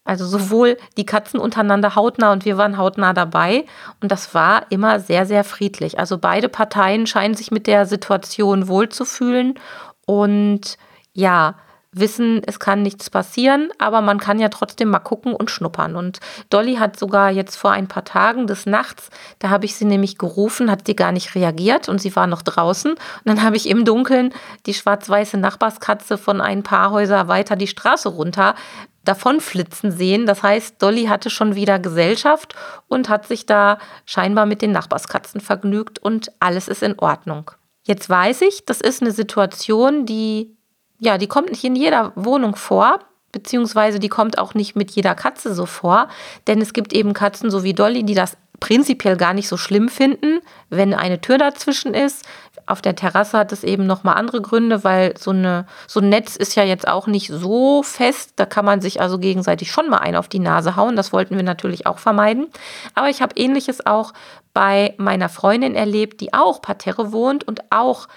Also 0.10 0.26
sowohl 0.26 0.76
die 0.98 1.06
Katzen 1.06 1.40
untereinander 1.40 1.94
hautnah 1.94 2.32
und 2.32 2.44
wir 2.44 2.58
waren 2.58 2.80
hautnah 2.80 3.14
dabei. 3.14 3.66
Und 4.02 4.12
das 4.12 4.34
war 4.34 4.66
immer 4.72 5.00
sehr, 5.00 5.28
sehr 5.28 5.44
friedlich. 5.44 6.00
Also 6.00 6.18
beide 6.18 6.50
Parteien 6.50 7.06
scheinen 7.06 7.36
sich 7.36 7.52
mit 7.52 7.68
der 7.68 7.86
Situation 7.86 8.68
wohlzufühlen. 8.68 9.60
Und 10.08 10.80
ja, 11.14 11.54
wissen, 11.92 12.42
es 12.48 12.60
kann 12.60 12.82
nichts 12.82 13.12
passieren, 13.12 13.70
aber 13.78 14.02
man 14.02 14.20
kann 14.20 14.40
ja 14.40 14.50
trotzdem 14.50 14.90
mal 14.90 15.00
gucken 15.00 15.34
und 15.34 15.52
schnuppern. 15.52 15.96
Und 15.96 16.20
Dolly 16.50 16.78
hat 16.78 16.98
sogar 16.98 17.30
jetzt 17.30 17.56
vor 17.56 17.72
ein 17.72 17.88
paar 17.88 18.04
Tagen 18.04 18.48
des 18.48 18.66
Nachts, 18.66 19.10
da 19.38 19.50
habe 19.50 19.66
ich 19.66 19.76
sie 19.76 19.86
nämlich 19.86 20.18
gerufen, 20.18 20.72
hat 20.72 20.88
sie 20.88 20.96
gar 20.96 21.12
nicht 21.12 21.36
reagiert 21.36 21.88
und 21.88 22.00
sie 22.00 22.16
war 22.16 22.26
noch 22.26 22.42
draußen. 22.42 22.94
Und 22.94 23.00
dann 23.26 23.44
habe 23.44 23.58
ich 23.58 23.70
im 23.70 23.86
Dunkeln 23.86 24.34
die 24.66 24.74
schwarz-weiße 24.74 25.38
Nachbarskatze 25.38 26.18
von 26.18 26.42
ein 26.42 26.64
paar 26.64 26.90
Häuser 26.92 27.28
weiter 27.28 27.56
die 27.56 27.68
Straße 27.68 28.10
runter 28.10 28.56
davonflitzen 29.10 29.92
sehen. 29.92 30.26
Das 30.26 30.44
heißt, 30.44 30.82
Dolly 30.82 31.06
hatte 31.06 31.30
schon 31.30 31.56
wieder 31.56 31.80
Gesellschaft 31.80 32.56
und 32.88 33.10
hat 33.10 33.28
sich 33.28 33.46
da 33.46 33.80
scheinbar 34.06 34.46
mit 34.46 34.62
den 34.62 34.72
Nachbarskatzen 34.72 35.42
vergnügt 35.42 36.00
und 36.00 36.32
alles 36.40 36.68
ist 36.68 36.84
in 36.84 36.98
Ordnung. 37.00 37.52
Jetzt 37.84 38.10
weiß 38.10 38.42
ich, 38.42 38.66
das 38.66 38.82
ist 38.82 39.02
eine 39.02 39.12
Situation, 39.12 40.06
die 40.06 40.56
ja, 41.00 41.18
die 41.18 41.28
kommt 41.28 41.50
nicht 41.50 41.64
in 41.64 41.76
jeder 41.76 42.12
Wohnung 42.16 42.56
vor, 42.56 43.00
beziehungsweise 43.32 44.00
die 44.00 44.10
kommt 44.10 44.38
auch 44.38 44.54
nicht 44.54 44.76
mit 44.76 44.92
jeder 44.92 45.16
Katze 45.16 45.54
so 45.54 45.66
vor, 45.66 46.10
denn 46.48 46.62
es 46.62 46.74
gibt 46.74 46.94
eben 46.94 47.14
Katzen 47.14 47.50
so 47.50 47.64
wie 47.64 47.74
Dolly, 47.74 48.04
die 48.04 48.16
das 48.16 48.38
prinzipiell 48.60 49.16
gar 49.16 49.34
nicht 49.34 49.48
so 49.48 49.56
schlimm 49.56 49.88
finden, 49.88 50.42
wenn 50.70 50.94
eine 50.94 51.22
Tür 51.22 51.38
dazwischen 51.38 51.94
ist. 51.94 52.26
Auf 52.70 52.84
der 52.84 52.96
Terrasse 52.96 53.36
hat 53.36 53.52
es 53.52 53.64
eben 53.64 53.88
nochmal 53.88 54.16
andere 54.16 54.44
Gründe, 54.44 54.84
weil 54.84 55.18
so, 55.18 55.32
eine, 55.32 55.66
so 55.88 56.02
ein 56.02 56.10
Netz 56.10 56.36
ist 56.36 56.54
ja 56.54 56.64
jetzt 56.64 56.88
auch 56.88 57.08
nicht 57.08 57.32
so 57.34 57.82
fest. 57.82 58.34
Da 58.36 58.46
kann 58.46 58.64
man 58.64 58.80
sich 58.80 59.02
also 59.02 59.18
gegenseitig 59.18 59.72
schon 59.72 59.90
mal 59.90 59.98
ein 59.98 60.16
auf 60.16 60.28
die 60.28 60.38
Nase 60.38 60.76
hauen. 60.76 60.96
Das 60.96 61.12
wollten 61.12 61.36
wir 61.36 61.44
natürlich 61.44 61.88
auch 61.88 61.98
vermeiden. 61.98 62.46
Aber 62.94 63.10
ich 63.10 63.24
habe 63.24 63.36
ähnliches 63.38 63.88
auch 63.88 64.14
bei 64.54 64.94
meiner 64.98 65.30
Freundin 65.30 65.74
erlebt, 65.74 66.22
die 66.22 66.32
auch 66.32 66.62
parterre 66.62 67.12
wohnt 67.12 67.48
und 67.48 67.72
auch 67.72 68.08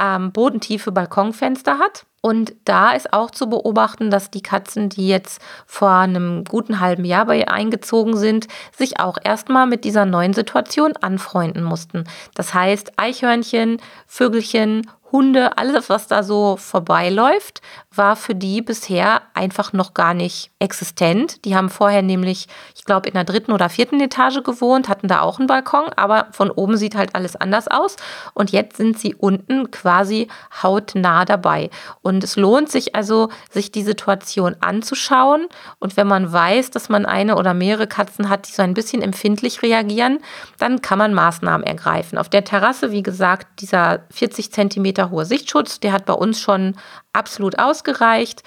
ähm, 0.00 0.32
bodentiefe 0.32 0.92
Balkonfenster 0.92 1.78
hat. 1.78 2.06
Und 2.24 2.54
da 2.64 2.92
ist 2.92 3.12
auch 3.12 3.32
zu 3.32 3.48
beobachten, 3.48 4.10
dass 4.10 4.30
die 4.30 4.42
Katzen, 4.42 4.88
die 4.88 5.08
jetzt 5.08 5.42
vor 5.66 5.90
einem 5.90 6.44
guten 6.44 6.78
halben 6.78 7.04
Jahr 7.04 7.26
bei 7.26 7.40
ihr 7.40 7.50
eingezogen 7.50 8.16
sind, 8.16 8.46
sich 8.76 9.00
auch 9.00 9.18
erstmal 9.22 9.66
mit 9.66 9.84
dieser 9.84 10.06
neuen 10.06 10.32
Situation 10.32 10.92
anfreunden 11.00 11.64
mussten. 11.64 12.04
Das 12.36 12.54
heißt, 12.54 12.92
Eichhörnchen, 12.96 13.78
Vögelchen, 14.06 14.86
Hunde, 15.12 15.58
alles, 15.58 15.90
was 15.90 16.06
da 16.06 16.22
so 16.22 16.56
vorbeiläuft, 16.56 17.60
war 17.94 18.16
für 18.16 18.34
die 18.34 18.62
bisher 18.62 19.20
einfach 19.34 19.74
noch 19.74 19.92
gar 19.92 20.14
nicht 20.14 20.50
existent. 20.58 21.44
Die 21.44 21.54
haben 21.54 21.68
vorher 21.68 22.00
nämlich, 22.00 22.48
ich 22.74 22.84
glaube, 22.84 23.08
in 23.08 23.14
der 23.14 23.24
dritten 23.24 23.52
oder 23.52 23.68
vierten 23.68 24.00
Etage 24.00 24.42
gewohnt, 24.42 24.88
hatten 24.88 25.08
da 25.08 25.20
auch 25.20 25.38
einen 25.38 25.46
Balkon, 25.46 25.90
aber 25.96 26.28
von 26.32 26.50
oben 26.50 26.78
sieht 26.78 26.94
halt 26.94 27.14
alles 27.14 27.36
anders 27.36 27.68
aus. 27.68 27.96
Und 28.32 28.50
jetzt 28.50 28.78
sind 28.78 28.98
sie 28.98 29.14
unten 29.14 29.70
quasi 29.70 30.28
hautnah 30.62 31.26
dabei. 31.26 31.68
Und 32.00 32.24
es 32.24 32.36
lohnt 32.36 32.70
sich 32.70 32.94
also, 32.94 33.28
sich 33.50 33.70
die 33.70 33.82
Situation 33.82 34.56
anzuschauen. 34.60 35.46
Und 35.78 35.96
wenn 35.98 36.06
man 36.06 36.32
weiß, 36.32 36.70
dass 36.70 36.88
man 36.88 37.04
eine 37.04 37.36
oder 37.36 37.52
mehrere 37.52 37.86
Katzen 37.86 38.30
hat, 38.30 38.48
die 38.48 38.52
so 38.52 38.62
ein 38.62 38.74
bisschen 38.74 39.02
empfindlich 39.02 39.62
reagieren, 39.62 40.20
dann 40.58 40.80
kann 40.80 40.98
man 40.98 41.12
Maßnahmen 41.12 41.66
ergreifen. 41.66 42.16
Auf 42.16 42.30
der 42.30 42.44
Terrasse, 42.44 42.92
wie 42.92 43.02
gesagt, 43.02 43.60
dieser 43.60 44.00
40 44.10 44.52
Zentimeter 44.52 45.01
Meter 45.02 45.10
hohe 45.10 45.24
Sichtschutz. 45.24 45.80
Der 45.80 45.92
hat 45.92 46.06
bei 46.06 46.14
uns 46.14 46.40
schon 46.40 46.76
absolut 47.12 47.58
ausgereicht. 47.58 48.42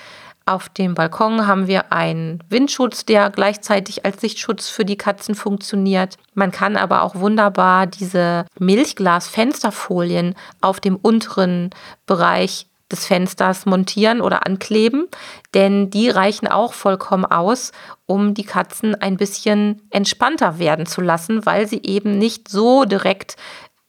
Auf 0.46 0.70
dem 0.70 0.94
Balkon 0.94 1.48
haben 1.48 1.68
wir 1.68 1.92
einen 1.92 2.44
Windschutz, 2.50 3.04
der 3.04 3.32
gleichzeitig 3.32 4.06
als 4.06 4.22
Sichtschutz 4.22 4.70
für 4.70 4.86
die 4.86 4.98
Katzen 4.98 5.34
funktioniert. 5.34 6.18
Man 6.36 6.52
kann 6.52 6.78
aber 6.78 7.02
auch 7.02 7.16
wunderbar 7.16 7.88
diese 7.88 8.46
Milchglas-Fensterfolien 8.60 10.36
auf 10.62 10.80
dem 10.80 10.98
unteren 10.98 11.72
Bereich 12.06 12.68
des 12.92 13.08
Fensters 13.08 13.66
montieren 13.66 14.22
oder 14.22 14.46
ankleben, 14.46 15.08
denn 15.56 15.90
die 15.90 16.10
reichen 16.10 16.48
auch 16.48 16.74
vollkommen 16.74 17.26
aus, 17.26 17.72
um 18.06 18.36
die 18.36 18.44
Katzen 18.44 18.94
ein 18.94 19.18
bisschen 19.18 19.82
entspannter 19.90 20.60
werden 20.60 20.86
zu 20.86 21.02
lassen, 21.02 21.48
weil 21.48 21.68
sie 21.68 21.82
eben 21.82 22.20
nicht 22.20 22.48
so 22.48 22.86
direkt 22.86 23.38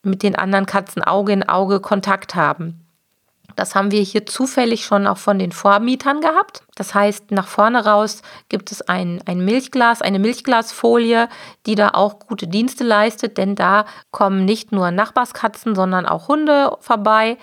mit 0.07 0.23
den 0.23 0.37
anderen 0.37 0.67
Katzen 0.67 1.03
Auge 1.03 1.33
in 1.33 1.49
Auge 1.49 1.81
Kontakt 1.81 2.35
haben. 2.35 2.87
Das 3.57 3.75
haben 3.75 3.91
wir 3.91 4.03
hier 4.03 4.27
zufällig 4.27 4.85
schon 4.85 5.07
auch 5.07 5.17
von 5.17 5.39
den 5.39 5.51
Vormietern 5.51 6.21
gehabt. 6.21 6.63
Das 6.75 6.95
heißt, 6.95 7.31
nach 7.31 7.47
vorne 7.47 7.85
raus 7.87 8.21
gibt 8.51 8.71
es 8.71 8.83
ein, 8.83 9.23
ein 9.25 9.39
Milchglas, 9.45 10.03
eine 10.03 10.19
Milchglasfolie, 10.19 11.29
die 11.65 11.75
da 11.75 11.91
auch 11.95 12.19
gute 12.19 12.49
Dienste 12.49 12.85
leistet, 12.85 13.39
denn 13.39 13.55
da 13.55 13.87
kommen 14.11 14.45
nicht 14.45 14.73
nur 14.73 14.91
Nachbarskatzen, 14.91 15.75
sondern 15.75 16.05
auch 16.05 16.29
Hunde 16.29 16.77
vorbei, 16.81 17.39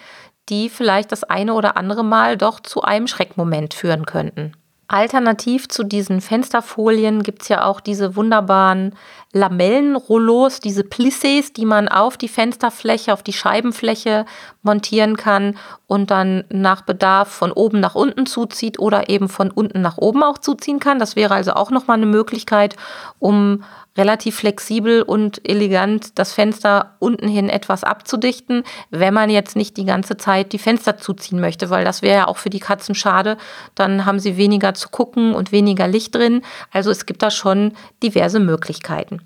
die 0.50 0.70
vielleicht 0.70 1.12
das 1.12 1.24
eine 1.24 1.56
oder 1.56 1.78
andere 1.78 2.04
Mal 2.04 2.38
doch 2.38 2.60
zu 2.60 2.84
einem 2.84 3.08
Schreckmoment 3.08 3.74
führen 3.74 4.06
könnten. 4.06 4.54
Alternativ 4.94 5.70
zu 5.70 5.84
diesen 5.84 6.22
Fensterfolien 6.22 7.24
gibt 7.24 7.42
es 7.42 7.48
ja 7.50 7.66
auch 7.66 7.80
diese 7.80 8.16
wunderbaren 8.16 8.94
Lamellenrollos, 9.32 10.60
diese 10.60 10.84
Plissés, 10.84 11.52
die 11.52 11.66
man 11.66 11.88
auf 11.88 12.16
die 12.16 12.28
Fensterfläche, 12.28 13.12
auf 13.12 13.24
die 13.24 13.34
Scheibenfläche 13.34 14.28
montieren 14.62 15.18
kann 15.18 15.58
und 15.88 16.12
dann 16.12 16.44
nach 16.50 16.84
Bedarf 16.84 17.30
von 17.30 17.52
oben 17.52 17.80
nach 17.80 17.96
unten 17.96 18.28
zuzieht 18.28 18.78
oder 18.78 19.10
eben 19.10 19.30
von 19.30 19.50
unten 19.50 19.82
nach 19.82 19.98
oben 19.98 20.22
auch 20.22 20.38
zuziehen 20.38 20.80
kann. 20.80 21.00
Das 21.00 21.16
wäre 21.16 21.34
also 21.34 21.54
auch 21.54 21.72
nochmal 21.72 21.98
eine 21.98 22.06
Möglichkeit, 22.06 22.76
um 23.18 23.64
relativ 23.98 24.38
flexibel 24.38 25.04
und 25.04 25.48
elegant 25.48 26.18
das 26.18 26.34
Fenster 26.34 26.96
unten 27.00 27.28
hin 27.28 27.50
etwas 27.50 27.84
abzudichten, 27.84 28.64
wenn 28.90 29.14
man 29.14 29.30
jetzt 29.30 29.56
nicht 29.56 29.78
die 29.78 29.86
ganze 29.86 30.18
Zeit 30.18 30.52
die 30.52 30.58
Fenster 30.58 30.98
zuziehen 30.98 31.40
möchte, 31.40 31.70
weil 31.70 31.86
das 31.86 32.02
wäre 32.02 32.18
ja 32.18 32.28
auch 32.28 32.38
für 32.38 32.50
die 32.50 32.60
Katzen 32.60 32.96
schade. 32.96 33.38
Dann 33.76 34.06
haben 34.06 34.20
sie 34.20 34.38
weniger 34.38 34.74
zu 34.84 34.90
gucken 34.90 35.34
und 35.34 35.52
weniger 35.52 35.88
Licht 35.88 36.14
drin. 36.14 36.42
Also 36.72 36.92
es 36.92 37.06
gibt 37.06 37.24
da 37.24 37.32
schon 37.32 37.74
diverse 38.02 38.40
Möglichkeiten. 38.40 39.22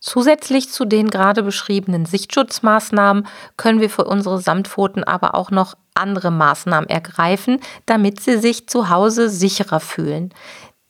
Zusätzlich 0.00 0.68
zu 0.70 0.84
den 0.84 1.10
gerade 1.10 1.44
beschriebenen 1.44 2.06
Sichtschutzmaßnahmen 2.06 3.28
können 3.56 3.80
wir 3.80 3.90
für 3.90 4.04
unsere 4.04 4.40
Samtpfoten 4.40 5.04
aber 5.04 5.36
auch 5.36 5.52
noch 5.52 5.74
andere 5.94 6.32
Maßnahmen 6.32 6.90
ergreifen, 6.90 7.60
damit 7.86 8.20
sie 8.20 8.38
sich 8.38 8.66
zu 8.66 8.88
Hause 8.88 9.28
sicherer 9.28 9.78
fühlen. 9.78 10.34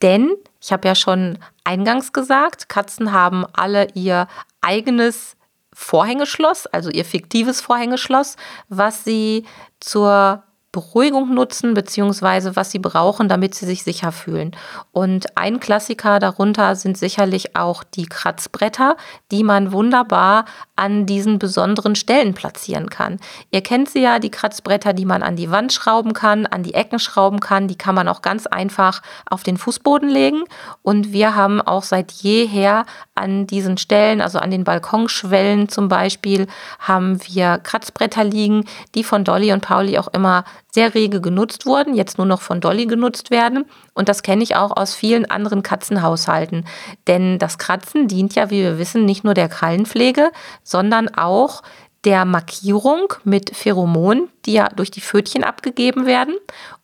Denn, 0.01 0.31
ich 0.59 0.71
habe 0.71 0.87
ja 0.87 0.95
schon 0.95 1.37
eingangs 1.63 2.11
gesagt, 2.11 2.69
Katzen 2.69 3.11
haben 3.11 3.45
alle 3.53 3.89
ihr 3.93 4.27
eigenes 4.61 5.35
Vorhängeschloss, 5.73 6.65
also 6.67 6.89
ihr 6.89 7.05
fiktives 7.05 7.61
Vorhängeschloss, 7.61 8.35
was 8.69 9.03
sie 9.03 9.45
zur 9.79 10.43
Beruhigung 10.73 11.35
nutzen, 11.35 11.75
beziehungsweise 11.75 12.55
was 12.55 12.71
sie 12.71 12.79
brauchen, 12.79 13.29
damit 13.29 13.53
sie 13.53 13.67
sich 13.67 13.83
sicher 13.83 14.11
fühlen. 14.11 14.55
Und 14.91 15.37
ein 15.37 15.59
Klassiker 15.59 16.17
darunter 16.17 16.75
sind 16.75 16.97
sicherlich 16.97 17.55
auch 17.55 17.83
die 17.83 18.07
Kratzbretter, 18.07 18.97
die 19.31 19.43
man 19.43 19.71
wunderbar 19.71 20.45
an 20.75 21.05
diesen 21.05 21.37
besonderen 21.37 21.93
Stellen 21.95 22.33
platzieren 22.33 22.89
kann. 22.89 23.19
Ihr 23.51 23.61
kennt 23.61 23.87
sie 23.87 24.01
ja, 24.01 24.17
die 24.17 24.31
Kratzbretter, 24.31 24.93
die 24.93 25.05
man 25.05 25.21
an 25.21 25.35
die 25.35 25.51
Wand 25.51 25.71
schrauben 25.71 26.13
kann, 26.13 26.47
an 26.47 26.63
die 26.63 26.73
Ecken 26.73 26.97
schrauben 26.97 27.39
kann, 27.39 27.67
die 27.67 27.77
kann 27.77 27.93
man 27.93 28.07
auch 28.07 28.23
ganz 28.23 28.47
einfach 28.47 29.03
auf 29.29 29.43
den 29.43 29.57
Fußboden 29.57 30.09
legen. 30.09 30.43
Und 30.81 31.13
wir 31.13 31.35
haben 31.35 31.61
auch 31.61 31.83
seit 31.83 32.11
jeher 32.11 32.87
an 33.13 33.45
diesen 33.45 33.77
Stellen, 33.77 34.21
also 34.21 34.39
an 34.39 34.49
den 34.49 34.63
Balkonschwellen 34.63 35.69
zum 35.69 35.87
Beispiel, 35.87 36.47
haben 36.79 37.19
wir 37.27 37.59
Kratzbretter 37.59 38.23
liegen, 38.23 38.65
die 38.95 39.03
von 39.03 39.23
Dolly 39.23 39.53
und 39.53 39.61
Pauli 39.61 39.99
auch 39.99 40.07
immer 40.07 40.43
sehr 40.73 40.95
rege 40.95 41.21
genutzt 41.21 41.67
wurden, 41.67 41.93
jetzt 41.93 42.17
nur 42.17 42.25
noch 42.25 42.41
von 42.41 42.59
Dolly 42.59 42.87
genutzt 42.87 43.29
werden. 43.29 43.65
Und 43.93 44.09
das 44.09 44.23
kenne 44.23 44.41
ich 44.41 44.55
auch 44.55 44.75
aus 44.75 44.95
vielen 44.95 45.29
anderen 45.29 45.61
Katzenhaushalten. 45.61 46.65
Denn 47.05 47.37
das 47.37 47.59
Kratzen 47.59 48.07
dient 48.07 48.33
ja, 48.33 48.49
wie 48.49 48.63
wir 48.63 48.79
wissen, 48.79 49.05
nicht 49.05 49.23
nur 49.23 49.35
der 49.35 49.49
Krallenpflege, 49.49 50.31
sondern 50.63 51.09
auch 51.09 51.61
der 52.05 52.25
Markierung 52.25 53.13
mit 53.23 53.55
Pheromonen, 53.55 54.29
die 54.45 54.53
ja 54.53 54.69
durch 54.69 54.89
die 54.89 55.01
Pfötchen 55.01 55.43
abgegeben 55.43 56.05
werden. 56.07 56.35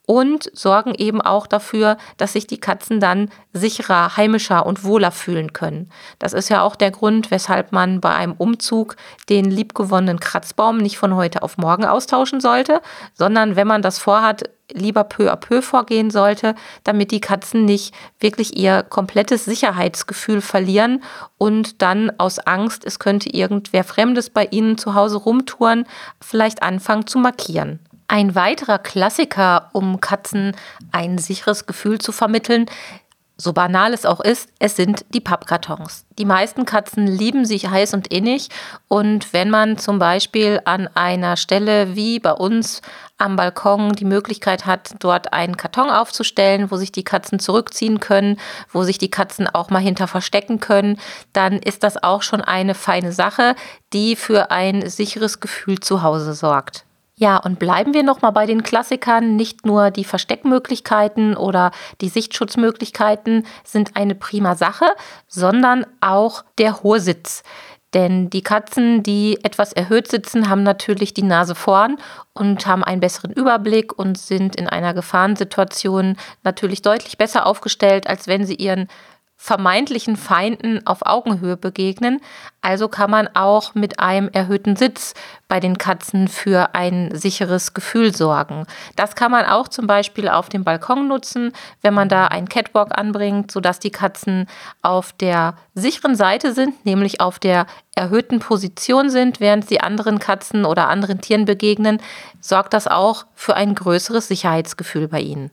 Und 0.10 0.50
sorgen 0.54 0.96
eben 0.96 1.22
auch 1.22 1.46
dafür, 1.46 1.96
dass 2.18 2.34
sich 2.34 2.48
die 2.48 2.60
Katzen 2.60 3.00
dann 3.00 3.30
sicherer, 3.54 4.18
heimischer 4.18 4.66
und 4.66 4.84
wohler 4.84 5.12
fühlen 5.12 5.54
können. 5.54 5.92
Das 6.18 6.34
ist 6.34 6.50
ja 6.50 6.64
auch 6.64 6.76
der 6.76 6.90
Grund, 6.90 7.30
weshalb 7.30 7.72
man 7.74 8.02
bei 8.02 8.16
einem 8.16 8.34
Umzug 8.34 8.96
den 9.30 9.46
liebgewonnenen 9.46 10.20
Kratzbaum 10.20 10.78
nicht 10.78 10.98
von 10.98 11.16
heute 11.16 11.44
auf 11.44 11.60
morgen 11.60 11.86
austauschen 11.86 12.42
sollte, 12.42 12.82
sondern 13.14 13.56
wenn 13.56 13.68
man 13.68 13.84
das 13.84 14.00
vorhat, 14.00 14.50
lieber 14.72 15.04
peu 15.04 15.32
à 15.32 15.36
peu 15.36 15.62
vorgehen 15.62 16.10
sollte, 16.10 16.56
damit 16.84 17.12
die 17.12 17.22
Katzen 17.22 17.66
nicht 17.66 17.94
wirklich 18.20 18.58
ihr 18.58 18.82
komplettes 18.82 19.46
Sicherheitsgefühl 19.46 20.42
verlieren 20.42 21.04
und 21.38 21.84
dann 21.84 22.12
aus 22.18 22.40
Angst, 22.40 22.84
es 22.84 22.98
könnte 22.98 23.30
irgendwer 23.30 23.84
Fremdes 23.84 24.32
bei 24.32 24.48
ihnen 24.50 24.80
zu 24.80 24.96
Hause 24.96 25.18
rumtouren, 25.18 25.86
vielleicht 26.20 26.64
anfangen 26.64 27.06
zu 27.06 27.20
markieren. 27.20 27.80
Ein 28.12 28.34
weiterer 28.34 28.80
Klassiker, 28.80 29.70
um 29.72 30.02
Katzen 30.02 30.56
ein 30.92 31.20
sicheres 31.20 31.68
Gefühl 31.68 32.00
zu 32.00 32.12
vermitteln, 32.12 32.66
so 33.38 33.54
banal 33.54 33.94
es 33.94 34.08
auch 34.08 34.20
ist, 34.20 34.50
es 34.58 34.76
sind 34.76 35.06
die 35.14 35.22
Pappkartons. 35.22 36.06
Die 36.18 36.26
meisten 36.26 36.66
Katzen 36.66 37.06
lieben 37.06 37.46
sich 37.46 37.70
heiß 37.70 37.94
und 37.94 38.08
innig 38.08 38.50
und 38.88 39.32
wenn 39.32 39.52
man 39.52 39.78
zum 39.78 40.00
Beispiel 40.00 40.60
an 40.66 40.90
einer 40.96 41.38
Stelle 41.38 41.96
wie 41.96 42.20
bei 42.20 42.32
uns 42.32 42.82
am 43.20 43.36
Balkon 43.36 43.94
die 43.94 44.06
Möglichkeit 44.06 44.66
hat, 44.66 44.96
dort 44.98 45.32
einen 45.32 45.56
Karton 45.56 45.92
aufzustellen, 45.92 46.72
wo 46.72 46.78
sich 46.78 46.92
die 46.92 47.04
Katzen 47.04 47.38
zurückziehen 47.38 48.00
können, 48.00 48.40
wo 48.72 48.82
sich 48.82 48.98
die 48.98 49.12
Katzen 49.12 49.46
auch 49.48 49.70
mal 49.70 49.84
hinter 49.84 50.08
verstecken 50.08 50.60
können, 50.60 51.00
dann 51.32 51.60
ist 51.60 51.84
das 51.84 52.02
auch 52.02 52.24
schon 52.24 52.42
eine 52.42 52.74
feine 52.74 53.12
Sache, 53.12 53.56
die 53.94 54.16
für 54.16 54.50
ein 54.50 54.90
sicheres 54.90 55.40
Gefühl 55.40 55.80
zu 55.80 56.02
Hause 56.02 56.34
sorgt. 56.34 56.86
Ja, 57.20 57.36
und 57.36 57.60
bleiben 57.60 57.94
wir 57.94 58.04
nochmal 58.04 58.32
bei 58.32 58.46
den 58.46 58.64
Klassikern. 58.64 59.36
Nicht 59.36 59.66
nur 59.66 59.92
die 59.92 60.06
Versteckmöglichkeiten 60.06 61.36
oder 61.36 61.72
die 62.00 62.08
Sichtschutzmöglichkeiten 62.08 63.46
sind 63.66 63.98
eine 63.98 64.16
prima 64.16 64.56
Sache, 64.56 64.86
sondern 65.28 65.86
auch 66.00 66.46
der 66.60 66.82
hohe 66.82 67.02
Sitz. 67.02 67.44
Denn 67.94 68.30
die 68.30 68.42
Katzen, 68.42 69.04
die 69.04 69.38
etwas 69.44 69.74
erhöht 69.74 70.10
sitzen, 70.10 70.48
haben 70.48 70.64
natürlich 70.64 71.14
die 71.14 71.24
Nase 71.24 71.56
vorn 71.56 71.98
und 72.32 72.66
haben 72.66 72.86
einen 72.86 73.02
besseren 73.02 73.34
Überblick 73.34 74.00
und 74.00 74.18
sind 74.18 74.56
in 74.56 74.70
einer 74.70 74.94
Gefahrensituation 74.94 76.16
natürlich 76.44 76.84
deutlich 76.84 77.18
besser 77.18 77.46
aufgestellt, 77.46 78.08
als 78.08 78.28
wenn 78.28 78.46
sie 78.46 78.56
ihren 78.56 78.88
vermeintlichen 79.42 80.18
Feinden 80.18 80.86
auf 80.86 81.06
Augenhöhe 81.06 81.56
begegnen. 81.56 82.20
Also 82.60 82.90
kann 82.90 83.10
man 83.10 83.30
auch 83.36 83.74
mit 83.74 83.98
einem 83.98 84.28
erhöhten 84.28 84.76
Sitz 84.76 85.14
bei 85.48 85.62
den 85.62 85.78
Katzen 85.78 86.28
für 86.28 86.76
ein 86.76 87.16
sicheres 87.16 87.74
Gefühl 87.74 88.14
sorgen. 88.14 88.66
Das 88.98 89.16
kann 89.16 89.32
man 89.32 89.46
auch 89.46 89.70
zum 89.70 89.88
Beispiel 89.88 90.28
auf 90.28 90.50
dem 90.50 90.66
Balkon 90.66 91.08
nutzen, 91.08 91.54
wenn 91.82 91.94
man 91.94 92.10
da 92.10 92.26
einen 92.28 92.50
Catwalk 92.50 92.98
anbringt, 92.98 93.50
sodass 93.50 93.80
die 93.80 93.92
Katzen 93.92 94.46
auf 94.82 95.14
der 95.14 95.56
sicheren 95.74 96.16
Seite 96.16 96.54
sind, 96.54 96.86
nämlich 96.86 97.22
auf 97.22 97.40
der 97.40 97.66
erhöhten 97.96 98.40
Position 98.40 99.10
sind, 99.10 99.40
während 99.40 99.70
sie 99.70 99.80
anderen 99.80 100.20
Katzen 100.20 100.66
oder 100.66 100.90
anderen 100.90 101.22
Tieren 101.22 101.46
begegnen, 101.46 102.02
sorgt 102.42 102.74
das 102.74 102.88
auch 102.88 103.26
für 103.36 103.56
ein 103.56 103.74
größeres 103.74 104.28
Sicherheitsgefühl 104.28 105.08
bei 105.08 105.22
ihnen. 105.22 105.50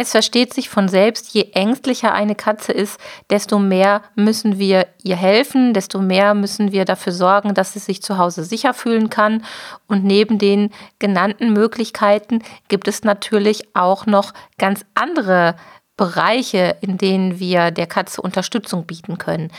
Es 0.00 0.12
versteht 0.12 0.54
sich 0.54 0.68
von 0.68 0.86
selbst, 0.86 1.34
je 1.34 1.48
ängstlicher 1.54 2.14
eine 2.14 2.36
Katze 2.36 2.70
ist, 2.70 3.00
desto 3.30 3.58
mehr 3.58 4.02
müssen 4.14 4.56
wir 4.60 4.86
ihr 5.02 5.16
helfen, 5.16 5.74
desto 5.74 6.00
mehr 6.00 6.34
müssen 6.34 6.70
wir 6.70 6.84
dafür 6.84 7.12
sorgen, 7.12 7.52
dass 7.52 7.72
sie 7.72 7.80
sich 7.80 8.00
zu 8.00 8.16
Hause 8.16 8.44
sicher 8.44 8.74
fühlen 8.74 9.10
kann. 9.10 9.44
Und 9.88 10.04
neben 10.04 10.38
den 10.38 10.70
genannten 11.00 11.52
Möglichkeiten 11.52 12.44
gibt 12.68 12.86
es 12.86 13.02
natürlich 13.02 13.74
auch 13.74 14.06
noch 14.06 14.34
ganz 14.56 14.84
andere 14.94 15.56
Bereiche, 15.96 16.76
in 16.80 16.96
denen 16.96 17.40
wir 17.40 17.72
der 17.72 17.88
Katze 17.88 18.22
Unterstützung 18.22 18.86
bieten 18.86 19.18
können. 19.18 19.50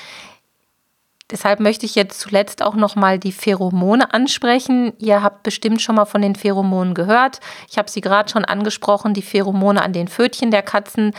Deshalb 1.31 1.59
möchte 1.59 1.85
ich 1.85 1.95
jetzt 1.95 2.19
zuletzt 2.19 2.63
auch 2.63 2.75
nochmal 2.75 3.19
die 3.19 3.31
Pheromone 3.31 4.13
ansprechen. 4.13 4.93
Ihr 4.97 5.21
habt 5.21 5.43
bestimmt 5.43 5.81
schon 5.81 5.95
mal 5.95 6.05
von 6.05 6.21
den 6.21 6.35
Pheromonen 6.35 6.95
gehört. 6.95 7.39
Ich 7.69 7.77
habe 7.77 7.89
sie 7.89 8.01
gerade 8.01 8.29
schon 8.29 8.45
angesprochen. 8.45 9.13
Die 9.13 9.21
Pheromone 9.21 9.81
an 9.81 9.93
den 9.93 10.07
Pfötchen 10.07 10.49
der 10.49 10.63
Katzen 10.63 11.13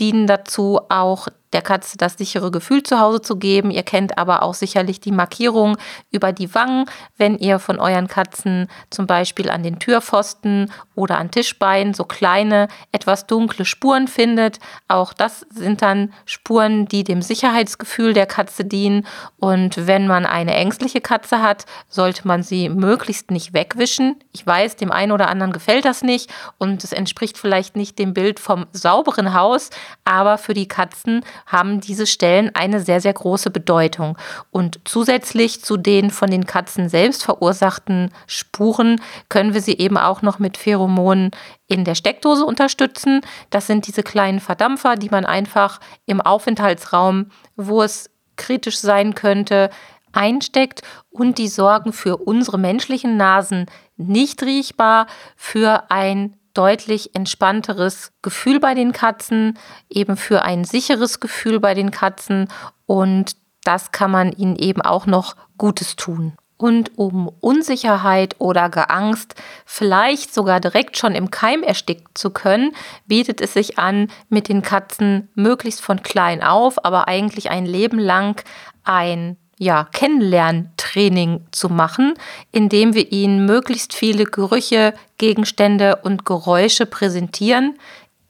dienen 0.00 0.26
dazu, 0.26 0.80
auch 0.88 1.28
der 1.52 1.62
Katze 1.62 1.98
das 1.98 2.14
sichere 2.14 2.50
Gefühl 2.50 2.82
zu 2.82 2.98
Hause 2.98 3.22
zu 3.22 3.36
geben. 3.36 3.70
Ihr 3.70 3.82
kennt 3.82 4.18
aber 4.18 4.42
auch 4.42 4.54
sicherlich 4.54 5.00
die 5.00 5.12
Markierung 5.12 5.76
über 6.10 6.32
die 6.32 6.54
Wangen, 6.54 6.86
wenn 7.16 7.38
ihr 7.38 7.58
von 7.58 7.78
euren 7.78 8.08
Katzen 8.08 8.68
zum 8.90 9.06
Beispiel 9.06 9.50
an 9.50 9.62
den 9.62 9.78
Türpfosten 9.78 10.72
oder 10.94 11.18
an 11.18 11.30
Tischbeinen 11.30 11.94
so 11.94 12.04
kleine, 12.04 12.68
etwas 12.92 13.26
dunkle 13.26 13.64
Spuren 13.64 14.08
findet. 14.08 14.58
Auch 14.88 15.12
das 15.12 15.46
sind 15.50 15.82
dann 15.82 16.12
Spuren, 16.24 16.86
die 16.86 17.04
dem 17.04 17.22
Sicherheitsgefühl 17.22 18.14
der 18.14 18.26
Katze 18.26 18.64
dienen. 18.64 19.06
Und 19.38 19.86
wenn 19.86 20.06
man 20.06 20.26
eine 20.26 20.54
ängstliche 20.54 21.00
Katze 21.00 21.42
hat, 21.42 21.66
sollte 21.88 22.26
man 22.26 22.42
sie 22.42 22.68
möglichst 22.68 23.30
nicht 23.30 23.52
wegwischen. 23.52 24.16
Ich 24.32 24.46
weiß, 24.46 24.76
dem 24.76 24.90
einen 24.90 25.12
oder 25.12 25.28
anderen 25.28 25.52
gefällt 25.52 25.84
das 25.84 26.02
nicht 26.02 26.30
und 26.58 26.84
es 26.84 26.92
entspricht 26.92 27.38
vielleicht 27.38 27.76
nicht 27.76 27.98
dem 27.98 28.14
Bild 28.14 28.40
vom 28.40 28.66
sauberen 28.72 29.34
Haus, 29.34 29.70
aber 30.04 30.38
für 30.38 30.54
die 30.54 30.68
Katzen 30.68 31.24
haben 31.46 31.80
diese 31.80 32.06
Stellen 32.06 32.50
eine 32.54 32.80
sehr, 32.80 33.00
sehr 33.00 33.12
große 33.12 33.50
Bedeutung. 33.50 34.16
Und 34.50 34.80
zusätzlich 34.84 35.62
zu 35.62 35.76
den 35.76 36.10
von 36.10 36.30
den 36.30 36.46
Katzen 36.46 36.88
selbst 36.88 37.24
verursachten 37.24 38.10
Spuren 38.26 39.00
können 39.28 39.54
wir 39.54 39.60
sie 39.60 39.78
eben 39.78 39.96
auch 39.96 40.22
noch 40.22 40.38
mit 40.38 40.56
Pheromonen 40.56 41.30
in 41.66 41.84
der 41.84 41.94
Steckdose 41.94 42.44
unterstützen. 42.44 43.20
Das 43.50 43.66
sind 43.66 43.86
diese 43.86 44.02
kleinen 44.02 44.40
Verdampfer, 44.40 44.96
die 44.96 45.10
man 45.10 45.24
einfach 45.24 45.80
im 46.06 46.20
Aufenthaltsraum, 46.20 47.30
wo 47.56 47.82
es 47.82 48.10
kritisch 48.36 48.78
sein 48.78 49.14
könnte, 49.14 49.70
einsteckt 50.12 50.82
und 51.10 51.38
die 51.38 51.48
sorgen 51.48 51.92
für 51.92 52.18
unsere 52.18 52.58
menschlichen 52.58 53.16
Nasen 53.16 53.66
nicht 53.96 54.42
riechbar 54.42 55.06
für 55.36 55.90
ein 55.90 56.36
deutlich 56.54 57.14
entspannteres 57.14 58.12
Gefühl 58.22 58.60
bei 58.60 58.74
den 58.74 58.92
Katzen, 58.92 59.58
eben 59.88 60.16
für 60.16 60.42
ein 60.42 60.64
sicheres 60.64 61.20
Gefühl 61.20 61.60
bei 61.60 61.74
den 61.74 61.90
Katzen 61.90 62.48
und 62.86 63.36
das 63.64 63.92
kann 63.92 64.10
man 64.10 64.32
ihnen 64.32 64.56
eben 64.56 64.82
auch 64.82 65.06
noch 65.06 65.36
Gutes 65.56 65.96
tun. 65.96 66.34
Und 66.56 66.96
um 66.96 67.28
Unsicherheit 67.40 68.36
oder 68.38 68.68
Geangst 68.68 69.34
vielleicht 69.66 70.32
sogar 70.32 70.60
direkt 70.60 70.96
schon 70.96 71.14
im 71.16 71.30
Keim 71.30 71.64
ersticken 71.64 72.06
zu 72.14 72.30
können, 72.30 72.72
bietet 73.04 73.40
es 73.40 73.54
sich 73.54 73.80
an, 73.80 74.12
mit 74.28 74.48
den 74.48 74.62
Katzen 74.62 75.28
möglichst 75.34 75.80
von 75.80 76.04
klein 76.04 76.40
auf, 76.40 76.84
aber 76.84 77.08
eigentlich 77.08 77.50
ein 77.50 77.66
Leben 77.66 77.98
lang 77.98 78.44
ein 78.84 79.38
ja, 79.62 79.86
Kennenlerntraining 79.92 81.46
zu 81.52 81.68
machen, 81.68 82.14
indem 82.50 82.94
wir 82.94 83.12
ihnen 83.12 83.46
möglichst 83.46 83.94
viele 83.94 84.24
Gerüche, 84.24 84.92
Gegenstände 85.18 86.00
und 86.02 86.24
Geräusche 86.24 86.84
präsentieren. 86.84 87.78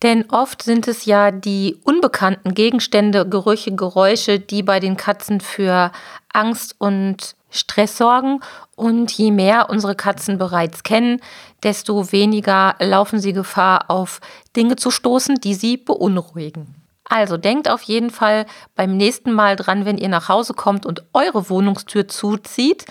Denn 0.03 0.29
oft 0.31 0.63
sind 0.63 0.89
es 0.89 1.07
ja 1.07 1.31
die 1.31 1.79
unbekannten 1.85 2.53
Gegenstände, 2.55 3.27
Gerüche, 3.27 3.75
Geräusche, 3.75 4.41
die 4.41 4.63
bei 4.63 4.79
den 4.79 4.99
Katzen 4.99 5.41
für 5.41 5.91
Angst 6.35 6.75
und 6.79 7.35
Stress 7.51 7.97
sorgen. 7.97 8.41
Und 8.77 9.11
je 9.13 9.31
mehr 9.31 9.71
unsere 9.71 9.95
Katzen 9.95 10.37
bereits 10.37 10.83
kennen, 10.83 11.21
desto 11.63 12.13
weniger 12.13 12.75
laufen 12.79 13.21
sie 13.21 13.33
Gefahr, 13.33 13.87
auf 13.89 14.21
Dinge 14.55 14.77
zu 14.77 14.91
stoßen, 14.91 15.37
die 15.37 15.55
sie 15.55 15.79
beunruhigen. 15.79 16.82
Also 17.05 17.37
denkt 17.37 17.69
auf 17.69 17.83
jeden 17.83 18.11
Fall 18.11 18.47
beim 18.75 18.97
nächsten 18.97 19.33
Mal 19.33 19.57
dran, 19.57 19.85
wenn 19.85 19.99
ihr 19.99 20.09
nach 20.09 20.29
Hause 20.29 20.55
kommt 20.55 20.87
und 20.87 21.05
eure 21.13 21.51
Wohnungstür 21.51 22.09
zuzieht, 22.09 22.87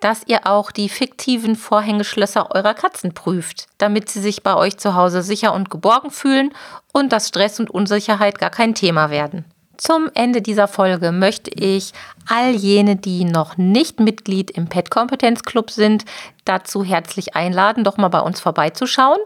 dass 0.00 0.22
ihr 0.26 0.46
auch 0.46 0.70
die 0.70 0.90
fiktiven 0.90 1.56
Vorhängeschlösser 1.56 2.54
eurer 2.54 2.74
Katzen 2.74 3.14
prüft, 3.14 3.68
damit 3.78 4.10
sie 4.10 4.20
sich 4.20 4.42
bei 4.42 4.54
euch 4.54 4.76
zu 4.76 4.94
Hause 4.94 5.22
sicher 5.22 5.54
und 5.54 5.70
geborgen 5.70 6.10
fühlen 6.10 6.52
und 6.92 7.10
dass 7.10 7.28
Stress 7.28 7.58
und 7.58 7.70
Unsicherheit 7.70 8.38
gar 8.38 8.50
kein 8.50 8.74
Thema 8.74 9.08
werden. 9.08 9.46
Zum 9.76 10.08
Ende 10.14 10.40
dieser 10.40 10.68
Folge 10.68 11.10
möchte 11.10 11.50
ich 11.50 11.92
all 12.28 12.50
jene, 12.50 12.96
die 12.96 13.24
noch 13.24 13.56
nicht 13.56 13.98
Mitglied 13.98 14.50
im 14.50 14.68
Pet 14.68 14.90
Kompetenz 14.90 15.42
Club 15.42 15.70
sind, 15.70 16.04
dazu 16.44 16.84
herzlich 16.84 17.34
einladen, 17.34 17.82
doch 17.82 17.96
mal 17.96 18.08
bei 18.08 18.20
uns 18.20 18.40
vorbeizuschauen. 18.40 19.18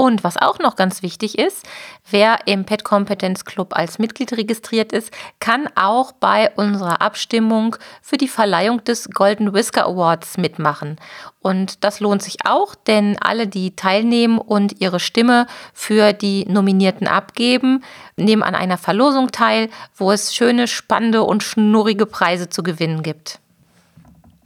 Und 0.00 0.22
was 0.22 0.36
auch 0.36 0.60
noch 0.60 0.76
ganz 0.76 1.02
wichtig 1.02 1.36
ist, 1.40 1.66
wer 2.08 2.46
im 2.46 2.64
Pet 2.64 2.84
Competence 2.84 3.44
Club 3.44 3.76
als 3.76 3.98
Mitglied 3.98 4.32
registriert 4.32 4.92
ist, 4.92 5.12
kann 5.40 5.68
auch 5.74 6.12
bei 6.12 6.52
unserer 6.54 7.02
Abstimmung 7.02 7.74
für 8.00 8.16
die 8.16 8.28
Verleihung 8.28 8.84
des 8.84 9.10
Golden 9.10 9.52
Whisker 9.52 9.86
Awards 9.86 10.38
mitmachen. 10.38 11.00
Und 11.40 11.82
das 11.82 11.98
lohnt 11.98 12.22
sich 12.22 12.46
auch, 12.46 12.76
denn 12.76 13.18
alle, 13.20 13.48
die 13.48 13.74
teilnehmen 13.74 14.38
und 14.38 14.80
ihre 14.80 15.00
Stimme 15.00 15.48
für 15.74 16.12
die 16.12 16.44
Nominierten 16.44 17.08
abgeben, 17.08 17.82
nehmen 18.16 18.44
an 18.44 18.54
einer 18.54 18.78
Verlosung 18.78 19.32
teil, 19.32 19.68
wo 19.96 20.12
es 20.12 20.32
schöne, 20.32 20.68
spannende 20.68 21.24
und 21.24 21.42
schnurrige 21.42 22.06
Preise 22.06 22.48
zu 22.48 22.62
gewinnen 22.62 23.02
gibt. 23.02 23.40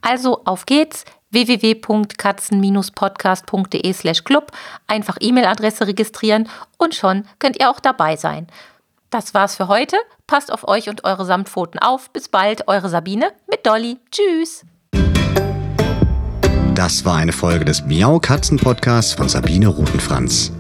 Also 0.01 0.47
auf 0.47 0.65
geht's! 0.65 1.05
www.katzen-podcast.de 1.33 3.93
slash 3.93 4.25
club, 4.25 4.53
einfach 4.87 5.19
E-Mail-Adresse 5.21 5.87
registrieren 5.87 6.49
und 6.79 6.95
schon 6.95 7.25
könnt 7.39 7.59
ihr 7.59 7.71
auch 7.71 7.81
dabei 7.81 8.17
sein. 8.17 8.47
Das 9.11 9.35
war's 9.35 9.57
für 9.57 9.69
heute. 9.69 9.97
Passt 10.27 10.51
auf 10.51 10.67
euch 10.67 10.89
und 10.89 11.05
eure 11.05 11.27
Samtpfoten 11.27 11.79
auf. 11.81 12.09
Bis 12.11 12.29
bald, 12.29 12.67
eure 12.69 12.89
Sabine 12.89 13.33
mit 13.51 13.67
Dolly. 13.67 13.99
Tschüss. 14.11 14.65
Das 16.75 17.05
war 17.05 17.17
eine 17.17 17.33
Folge 17.33 17.67
des 17.67 17.85
Miau 17.85 18.19
Katzen 18.19 18.57
Podcasts 18.57 19.13
von 19.13 19.29
Sabine 19.29 19.69
Rutenfranz. 19.69 20.51